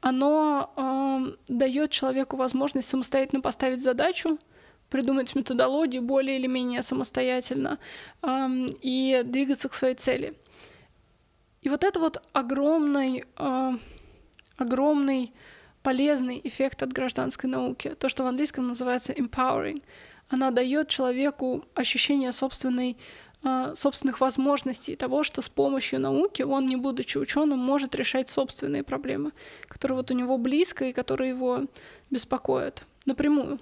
[0.01, 4.39] Оно дает человеку возможность самостоятельно поставить задачу,
[4.89, 7.79] придумать методологию более или менее самостоятельно
[8.27, 10.35] и двигаться к своей цели.
[11.63, 13.25] И вот это вот огромный,
[14.57, 15.33] огромный
[15.83, 19.83] полезный эффект от гражданской науки, то, что в английском называется empowering.
[20.29, 22.97] Она дает человеку ощущение собственной
[23.75, 29.33] собственных возможностей того, что с помощью науки он, не будучи ученым, может решать собственные проблемы,
[29.69, 31.67] которые вот у него близко и которые его
[32.11, 33.59] беспокоят напрямую.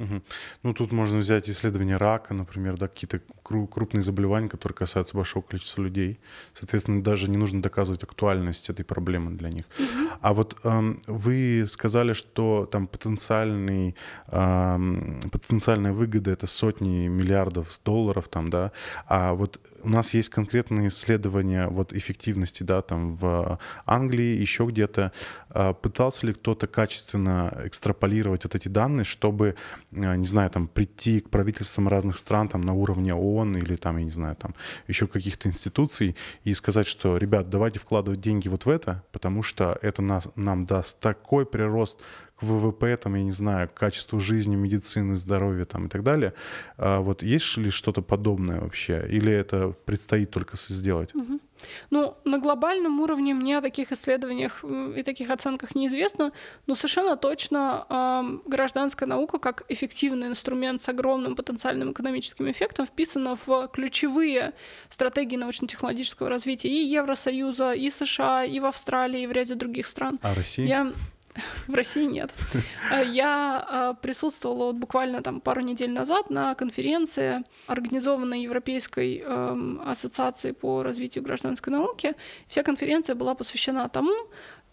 [0.00, 0.22] Угу.
[0.62, 5.82] Ну, тут можно взять исследование рака, например, да, какие-то крупные заболевания, которые касаются большого количества
[5.82, 6.18] людей.
[6.54, 9.66] Соответственно, даже не нужно доказывать актуальность этой проблемы для них.
[9.78, 10.10] Угу.
[10.22, 13.94] А вот эм, вы сказали, что там потенциальный,
[14.28, 18.72] эм, потенциальная выгода— это сотни миллиардов долларов, там, да,
[19.06, 25.12] а вот у нас есть конкретные исследования вот эффективности, да, там в Англии, еще где-то.
[25.50, 29.56] А пытался ли кто-то качественно экстраполировать вот эти данные, чтобы,
[29.90, 34.04] не знаю, там прийти к правительствам разных стран там на уровне ООН или там, я
[34.04, 34.54] не знаю, там
[34.86, 39.78] еще каких-то институций и сказать, что, ребят, давайте вкладывать деньги вот в это, потому что
[39.82, 42.00] это нас, нам даст такой прирост
[42.36, 46.32] к ВВП, там, я не знаю, к качеству жизни, медицины, здоровья там и так далее.
[46.76, 49.06] А вот есть ли что-то подобное вообще?
[49.08, 51.14] Или это предстоит только сделать?
[51.14, 51.40] Угу.
[51.90, 54.64] Ну, на глобальном уровне мне о таких исследованиях
[54.96, 56.32] и таких оценках неизвестно,
[56.66, 63.36] но совершенно точно э, гражданская наука как эффективный инструмент с огромным потенциальным экономическим эффектом вписана
[63.46, 64.52] в ключевые
[64.88, 70.18] стратегии научно-технологического развития и Евросоюза, и США, и в Австралии, и в ряде других стран.
[70.22, 70.66] А Россия?
[70.66, 70.92] Я
[71.68, 72.32] в России нет.
[72.90, 79.80] А я а, присутствовала вот буквально там пару недель назад на конференции, организованной Европейской эм,
[79.84, 82.14] ассоциацией по развитию гражданской науки.
[82.48, 84.14] Вся конференция была посвящена тому,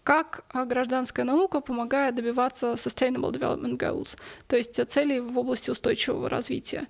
[0.08, 6.30] как а, гражданская наука помогает добиваться Sustainable Development Goals, то есть целей в области устойчивого
[6.30, 6.86] развития.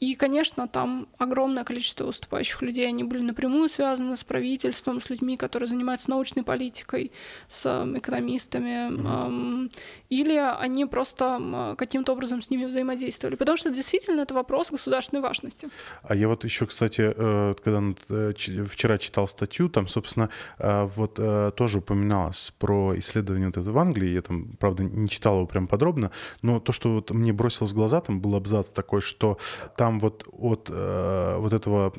[0.00, 5.36] И, конечно, там огромное количество выступающих людей, они были напрямую связаны с правительством, с людьми,
[5.36, 7.12] которые занимаются научной политикой,
[7.46, 9.70] с экономистами,
[10.10, 15.68] или они просто каким-то образом с ними взаимодействовали, потому что действительно это вопрос государственной важности.
[16.02, 18.32] А я вот еще, кстати, э, когда э,
[18.66, 21.20] вчера читал статью, там, собственно, э, вот
[21.54, 25.46] тоже упоминал упоминалось про исследование вот это в Англии, я там, правда, не читал его
[25.46, 26.10] прям подробно,
[26.42, 29.38] но то, что вот мне бросилось в глаза, там был абзац такой, что
[29.76, 31.92] там вот от э, вот этого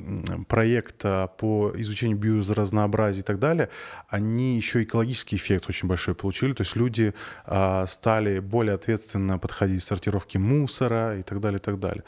[0.48, 3.68] проекта по изучению биоразнообразия и так далее,
[4.08, 7.12] они еще экологический эффект очень большой получили, то есть люди
[7.46, 12.04] э, стали более ответственно подходить к сортировке мусора и так далее, и так далее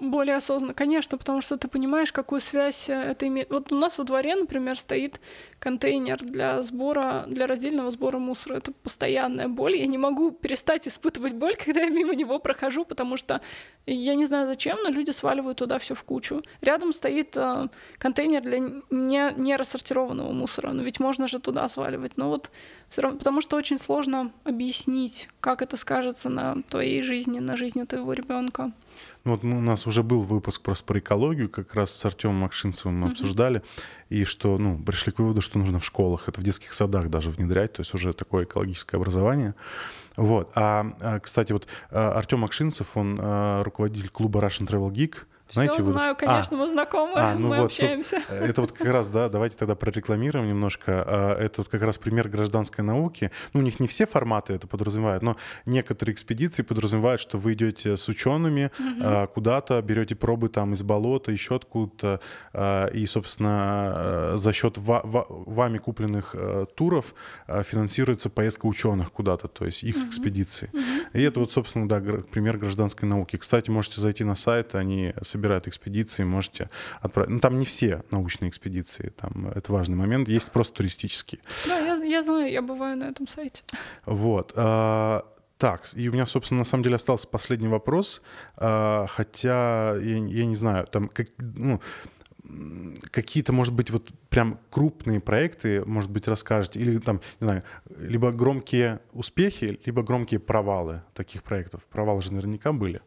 [0.00, 3.50] более осознанно, конечно, потому что ты понимаешь, какую связь э, это имеет.
[3.50, 5.20] Вот у нас во дворе, например, стоит
[5.58, 8.56] контейнер для сбора, для раздельного сбора мусора.
[8.56, 9.76] Это постоянная боль.
[9.76, 13.40] Я не могу перестать испытывать боль, когда я мимо него прохожу, потому что
[13.86, 16.42] я не знаю зачем, но люди сваливают туда все в кучу.
[16.62, 20.72] Рядом стоит э, контейнер для не, не рассортированного мусора.
[20.72, 22.16] Но ведь можно же туда сваливать.
[22.16, 22.50] Но вот
[22.88, 27.84] все равно, потому что очень сложно объяснить, как это скажется на твоей жизни, на жизни
[27.84, 28.72] твоего ребенка.
[29.24, 33.00] Ну, вот у нас уже был выпуск просто про экологию, как раз с Артемом Макшинцевым
[33.00, 33.62] мы обсуждали,
[34.08, 37.30] и что, ну, пришли к выводу, что нужно в школах, это в детских садах даже
[37.30, 39.54] внедрять, то есть уже такое экологическое образование.
[40.16, 40.50] Вот.
[40.54, 45.16] А, а кстати, вот а, Артем Макшинцев, он а, руководитель клуба Russian Travel Geek,
[45.52, 45.92] знаете, Все вы...
[45.92, 48.22] знаю, конечно, а, мы знакомы, а, ну мы вот, общаемся.
[48.28, 51.04] Это вот как раз, да, давайте тогда прорекламируем немножко.
[51.06, 53.30] А, это как раз пример гражданской науки.
[53.52, 55.36] Ну, у них не все форматы это подразумевают, но
[55.66, 59.28] некоторые экспедиции подразумевают, что вы идете с учеными угу.
[59.34, 62.20] куда-то, берете пробы там из болота, еще откуда-то,
[62.52, 66.34] а, и, собственно, за счет вами купленных
[66.74, 67.14] туров
[67.48, 70.06] финансируется поездка ученых куда-то, то есть их угу.
[70.06, 70.70] экспедиции.
[70.72, 70.80] Угу.
[71.12, 73.36] И это вот, собственно, да, пример гражданской науки.
[73.36, 77.30] Кстати, можете зайти на сайт, они собирают экспедиции, можете отправить.
[77.30, 81.40] Ну, там не все научные экспедиции, там это важный момент, есть просто туристические.
[81.66, 83.62] Да, я, я знаю, я бываю на этом сайте.
[84.06, 84.52] Вот.
[84.56, 85.24] А,
[85.58, 88.22] так, и у меня, собственно, на самом деле остался последний вопрос,
[88.56, 91.80] а, хотя я, я не знаю, там как, ну,
[93.10, 97.62] какие-то, может быть, вот прям крупные проекты, может быть, расскажете, или там, не знаю,
[97.98, 101.84] либо громкие успехи, либо громкие провалы таких проектов.
[101.88, 103.00] Провалы же наверняка были.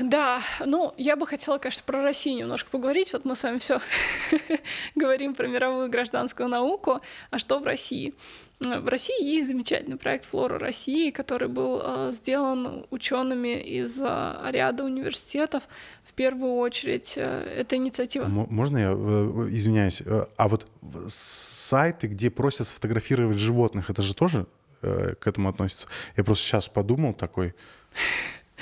[0.00, 3.12] Да, ну, я бы хотела, конечно, про Россию немножко поговорить.
[3.12, 3.78] Вот мы с вами все
[4.94, 7.00] говорим про мировую гражданскую науку.
[7.30, 8.14] А что в России?
[8.60, 14.84] В России есть замечательный проект «Флора России», который был э, сделан учеными из э, ряда
[14.84, 15.62] университетов.
[16.04, 18.26] В первую очередь, э, это инициатива.
[18.26, 18.92] Можно я
[19.50, 20.02] извиняюсь?
[20.36, 20.66] А вот
[21.06, 24.46] сайты, где просят сфотографировать животных, это же тоже
[24.82, 25.88] к этому относится?
[26.18, 27.54] Я просто сейчас подумал такой.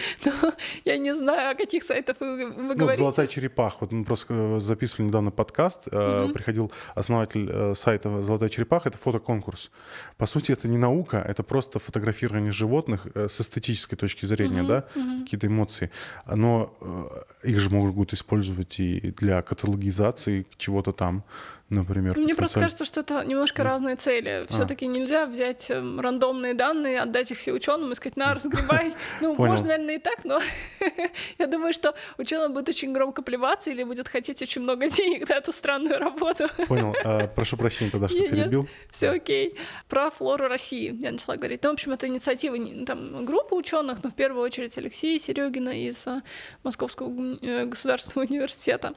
[0.24, 0.52] Ну,
[0.84, 2.98] я не знаю, о каких сайтах вы, вы ну, говорите.
[2.98, 3.78] «Золотая черепаха».
[3.80, 5.88] Вот мы просто э, записывали недавно подкаст.
[5.88, 6.32] Угу.
[6.32, 8.88] Приходил основатель э, сайта «Золотая черепаха».
[8.88, 9.70] Это фотоконкурс.
[10.16, 14.84] По сути, это не наука, это просто фотографирование животных с эстетической точки зрения, угу, да,
[14.94, 15.24] угу.
[15.24, 15.90] какие-то эмоции.
[16.26, 16.74] Но
[17.42, 21.24] их же могут использовать и для каталогизации чего-то там
[21.70, 22.16] например.
[22.18, 24.44] Мне просто кажется, что это немножко разные цели.
[24.44, 24.46] А.
[24.46, 28.94] Все-таки нельзя взять эм, рандомные данные, отдать их все ученым и сказать, на, разгребай.
[29.20, 30.40] Ну, можно, наверное, и так, но
[31.38, 35.34] я думаю, что ученый будет очень громко плеваться или будет хотеть очень много денег на
[35.34, 36.48] эту странную работу.
[36.66, 36.94] Понял.
[37.04, 38.68] А, прошу прощения тогда, что перебил.
[38.90, 39.56] Все окей.
[39.88, 41.62] Про флору России я начала говорить.
[41.62, 42.56] Ну, в общем, это инициатива
[42.86, 46.22] там, группы ученых, но в первую очередь Алексея Серегина из э,
[46.62, 48.94] Московского э, государственного университета.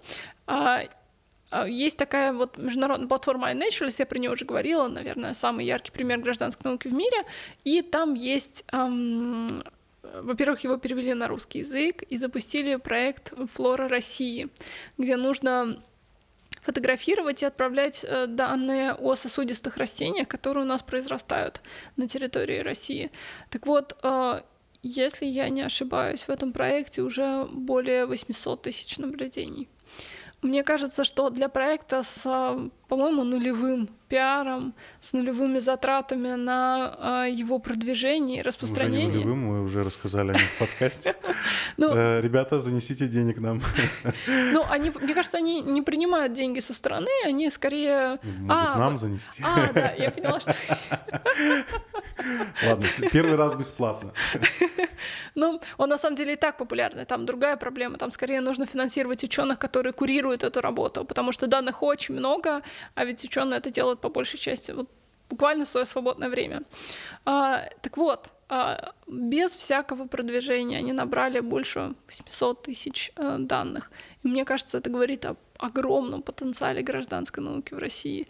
[1.51, 5.91] А, есть такая вот международная платформа iNaturalist, я про нее уже говорила, наверное, самый яркий
[5.91, 7.25] пример гражданской науки в мире.
[7.63, 9.63] И там есть эм,
[10.03, 14.49] во-первых, его перевели на русский язык и запустили проект «Флора России»,
[14.97, 15.81] где нужно
[16.61, 21.61] фотографировать и отправлять э, данные о сосудистых растениях, которые у нас произрастают
[21.95, 23.11] на территории России.
[23.49, 24.41] Так вот, э,
[24.83, 29.69] если я не ошибаюсь, в этом проекте уже более 800 тысяч наблюдений.
[30.41, 32.23] Мне кажется, что для проекта с,
[32.87, 39.07] по-моему, нулевым пиаром, с нулевыми затратами на а, его продвижение и распространение.
[39.07, 41.15] Уже не нулевым, мы уже рассказали о них в подкасте.
[41.77, 43.61] Ну, э, Ребята, занесите денег нам.
[44.27, 48.19] Ну, они, мне кажется, они не принимают деньги со стороны, они скорее...
[48.23, 49.43] Могут а, нам занести.
[49.43, 50.53] А, да, я поняла, что...
[52.67, 54.13] Ладно, первый раз бесплатно.
[55.35, 57.05] Ну, он на самом деле и так популярный.
[57.05, 57.97] Там другая проблема.
[57.97, 62.61] Там скорее нужно финансировать ученых, которые курируют эту работу, потому что данных очень много,
[62.95, 64.89] а ведь ученые это делают по большей части вот
[65.29, 66.63] буквально в свое свободное время.
[67.25, 68.29] А, так вот,
[69.07, 73.91] без всякого продвижения они набрали больше 800 тысяч а, данных.
[74.23, 78.27] И мне кажется, это говорит о огромном потенциале гражданской науки в России.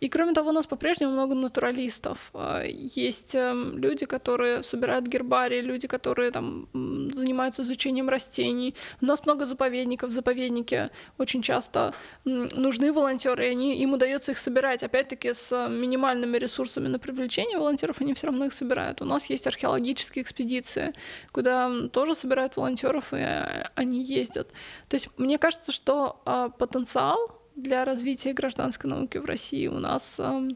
[0.00, 2.30] И кроме того, у нас по-прежнему много натуралистов.
[2.34, 6.68] А, есть эм, люди, которые собирают гербарии, люди, которые там
[7.14, 8.74] занимаются изучением растений.
[9.00, 10.10] У нас много заповедников.
[10.10, 11.94] Заповедники очень часто
[12.24, 14.82] нужны волонтеры, и они, им удается их собирать.
[14.82, 19.00] Опять-таки с минимальными ресурсами на привлечение волонтеров они все равно их собирают.
[19.00, 20.92] У нас есть археологические экспедиции,
[21.32, 24.52] куда тоже собирают волонтеров, и а, они ездят.
[24.88, 30.16] То есть мне кажется, что а, потенциал для развития гражданской науки в России у нас
[30.18, 30.48] э,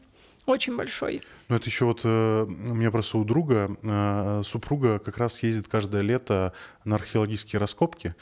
[0.45, 1.21] очень большой.
[1.47, 5.69] Ну, это еще вот э, у меня просто у друга э, супруга как раз ездит
[5.69, 6.51] каждое лето
[6.83, 8.15] на археологические раскопки.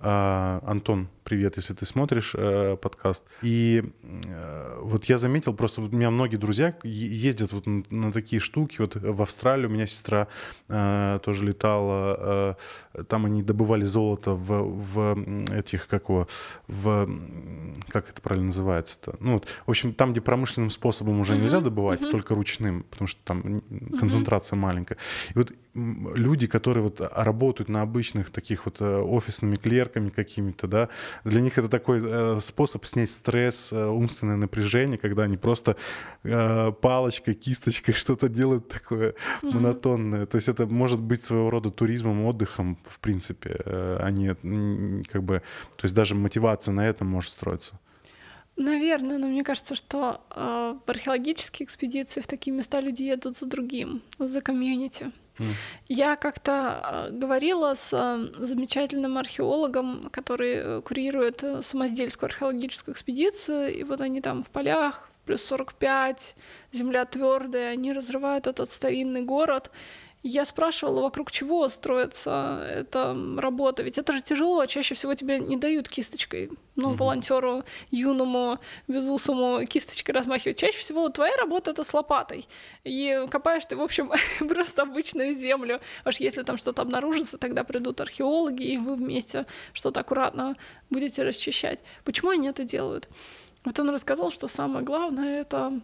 [0.00, 3.24] Э, Антон привет, если ты смотришь э, подкаст.
[3.42, 8.40] И э, вот я заметил, просто у меня многие друзья ездят вот на, на такие
[8.40, 8.76] штуки.
[8.78, 10.28] Вот в Австралию у меня сестра
[10.68, 12.56] э, тоже летала.
[12.94, 16.28] Э, там они добывали золото в, в этих, как его,
[16.68, 17.08] в,
[17.88, 19.16] как это правильно называется-то?
[19.20, 22.10] Ну вот, в общем, там, где промышленным способом уже нельзя добывать, uh-huh.
[22.10, 23.62] только ручным, потому что там
[23.98, 24.98] концентрация маленькая.
[25.34, 30.88] И вот люди, которые вот работают на обычных таких вот э, офисными клерками какими-то, да,
[31.24, 35.76] для них это такой э, способ снять стресс, э, умственное напряжение, когда они просто
[36.22, 39.50] э, палочкой, кисточкой что-то делают такое mm-hmm.
[39.50, 40.26] монотонное.
[40.26, 44.28] То есть это может быть своего рода туризмом, отдыхом, в принципе, э, они
[45.10, 45.42] как бы,
[45.76, 47.78] то есть даже мотивация на этом может строиться.
[48.56, 53.46] Наверное, но мне кажется, что э, в археологические экспедиции в такие места люди едут за
[53.46, 55.10] другим, за комьюнити.
[55.88, 63.82] Я как-то а, говорила с а, замечательным археологом, который курирует э, самоздельскую археологическую экспедицию, и
[63.82, 66.36] вот они там в полях, плюс 45,
[66.72, 69.70] земля твердая, они разрывают этот старинный город,
[70.26, 73.82] я спрашивала, вокруг чего строится эта работа.
[73.82, 74.64] Ведь это же тяжело.
[74.64, 76.50] Чаще всего тебе не дают кисточкой.
[76.76, 76.96] Ну, угу.
[76.96, 78.58] волонтеру юному,
[78.88, 80.56] безусому кисточкой размахивать.
[80.56, 82.48] Чаще всего твоя работа это с лопатой.
[82.84, 84.10] И копаешь ты, в общем,
[84.48, 85.82] просто обычную землю.
[86.04, 89.44] Аж если там что-то обнаружится, тогда придут археологи, и вы вместе
[89.74, 90.56] что-то аккуратно
[90.88, 91.80] будете расчищать.
[92.02, 93.10] Почему они это делают?
[93.66, 95.80] Вот он рассказал, что самое главное это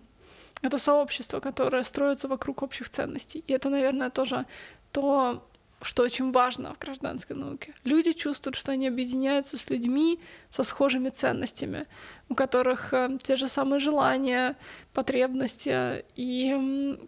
[0.63, 3.45] это сообщество, которое строится вокруг общих ценностей.
[3.47, 4.47] И это, наверное, тоже
[4.93, 5.43] то,
[5.83, 7.75] что очень важно в гражданской науке.
[7.85, 11.87] Люди чувствуют, что они объединяются с людьми со схожими ценностями,
[12.29, 14.57] у которых э, те же самые желания,
[14.93, 16.05] потребности.
[16.17, 16.99] И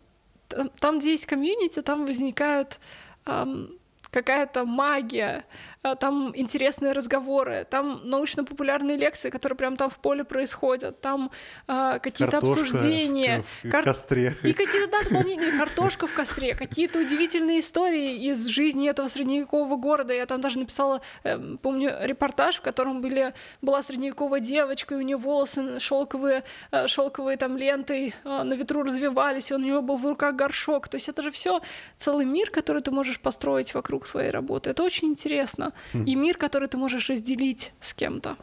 [0.80, 2.78] там, где есть комьюнити, там возникают
[3.26, 3.66] э,
[4.11, 5.44] какая-то магия,
[5.82, 11.32] там интересные разговоры, там научно-популярные лекции, которые прям там в поле происходят, там
[11.66, 13.42] э, какие-то обсуждения.
[13.62, 13.84] В, в кар...
[13.84, 14.36] костре.
[14.44, 20.14] И какие-то, да, дополнительные картошка в костре, какие-то удивительные истории из жизни этого средневекового города.
[20.14, 25.02] Я там даже написала, э, помню, репортаж, в котором были, была средневековая девочка, и у
[25.02, 29.96] нее волосы шелковые, э, шелковые там лентой э, на ветру развивались, и у него был
[29.96, 30.86] в руках горшок.
[30.86, 31.60] То есть это же все
[31.96, 34.70] целый мир, который ты можешь построить вокруг своей работы.
[34.70, 38.36] Это очень интересно и мир, который ты можешь разделить с кем-то.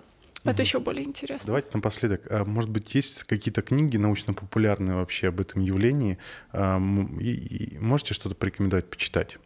[0.44, 1.48] Это еще более интересно.
[1.48, 2.22] Давайте напоследок.
[2.30, 6.18] А, может быть, есть какие-то книги научно-популярные вообще об этом явлении?
[6.54, 6.80] А,
[7.20, 9.38] и можете что-то порекомендовать почитать?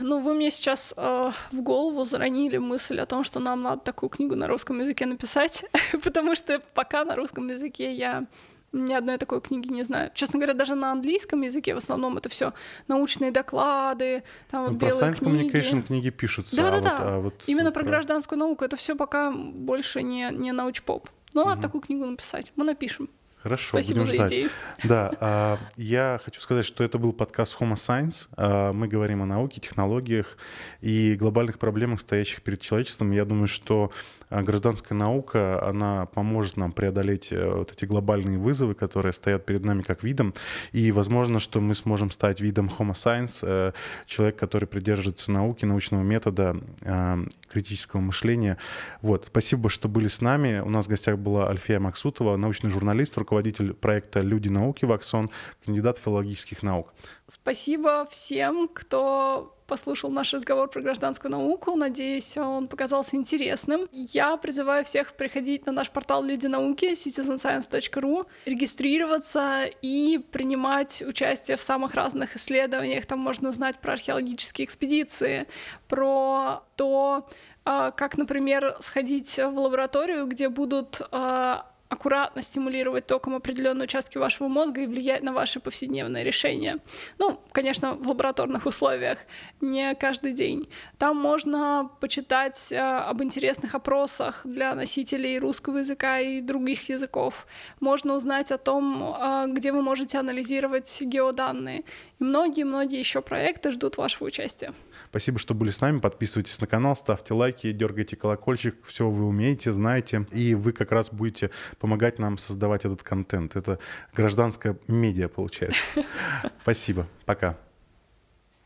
[0.00, 4.10] Ну, вы мне сейчас э, в голову заронили мысль о том, что нам надо такую
[4.10, 5.64] книгу на русском языке написать,
[6.04, 8.26] потому что пока на русском языке я
[8.72, 10.10] ни одной такой книги не знаю.
[10.14, 12.52] Честно говоря, даже на английском языке в основном это все
[12.86, 16.56] научные доклады, там вот ну, белые про science communication книги пишутся.
[16.56, 16.90] Да, да, да.
[16.90, 17.80] Вот, а вот Именно про...
[17.80, 21.08] про гражданскую науку это все пока больше не, не научпоп.
[21.34, 21.50] Ну, угу.
[21.50, 22.52] надо такую книгу написать.
[22.56, 23.08] Мы напишем.
[23.42, 24.32] Хорошо, Спасибо будем ждать.
[24.32, 24.50] Идею.
[24.82, 28.28] Да, а, я хочу сказать, что это был подкаст Homo Science.
[28.36, 30.36] А, мы говорим о науке, технологиях
[30.80, 33.12] и глобальных проблемах, стоящих перед человечеством.
[33.12, 38.74] Я думаю, что а гражданская наука, она поможет нам преодолеть э, вот эти глобальные вызовы,
[38.74, 40.34] которые стоят перед нами как видом.
[40.72, 43.72] И возможно, что мы сможем стать видом Homo Science, э,
[44.06, 47.16] человек, который придерживается науки, научного метода, э,
[47.48, 48.58] критического мышления.
[49.02, 49.26] Вот.
[49.26, 50.60] Спасибо, что были с нами.
[50.60, 55.30] У нас в гостях была Альфия Максутова, научный журналист, руководитель проекта «Люди науки» в Аксон,
[55.64, 56.92] кандидат филологических наук.
[57.26, 61.76] Спасибо всем, кто послушал наш разговор про гражданскую науку.
[61.76, 63.88] Надеюсь, он показался интересным.
[63.92, 71.60] Я призываю всех приходить на наш портал Люди науки citizenscience.ru, регистрироваться и принимать участие в
[71.60, 73.06] самых разных исследованиях.
[73.06, 75.46] Там можно узнать про археологические экспедиции,
[75.86, 77.28] про то,
[77.64, 84.48] а, как, например, сходить в лабораторию, где будут а, аккуратно стимулировать током определенные участки вашего
[84.48, 86.78] мозга и влиять на ваши повседневные решения.
[87.18, 89.18] Ну, конечно, в лабораторных условиях,
[89.60, 90.68] не каждый день.
[90.98, 97.46] Там можно почитать э, об интересных опросах для носителей русского языка и других языков.
[97.80, 101.84] Можно узнать о том, э, где вы можете анализировать геоданные.
[102.18, 104.72] И многие-многие еще проекты ждут вашего участия.
[105.10, 105.98] Спасибо, что были с нами.
[105.98, 108.76] Подписывайтесь на канал, ставьте лайки, дергайте колокольчик.
[108.84, 110.26] Все вы умеете, знаете.
[110.32, 113.56] И вы как раз будете помогать нам создавать этот контент.
[113.56, 113.78] Это
[114.14, 115.80] гражданская медиа получается.
[116.62, 117.06] Спасибо.
[117.24, 117.56] Пока.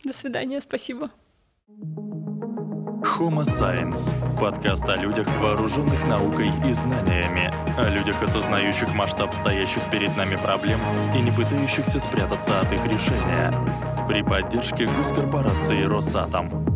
[0.05, 0.61] До свидания.
[0.61, 1.11] Спасибо.
[3.05, 10.17] Homo Science– подкаст о людях, вооруженных наукой и знаниями, о людях, осознающих масштаб стоящих перед
[10.17, 10.79] нами проблем
[11.15, 13.53] и не пытающихся спрятаться от их решения.
[14.07, 16.72] При поддержке госкорпорации «Росатом».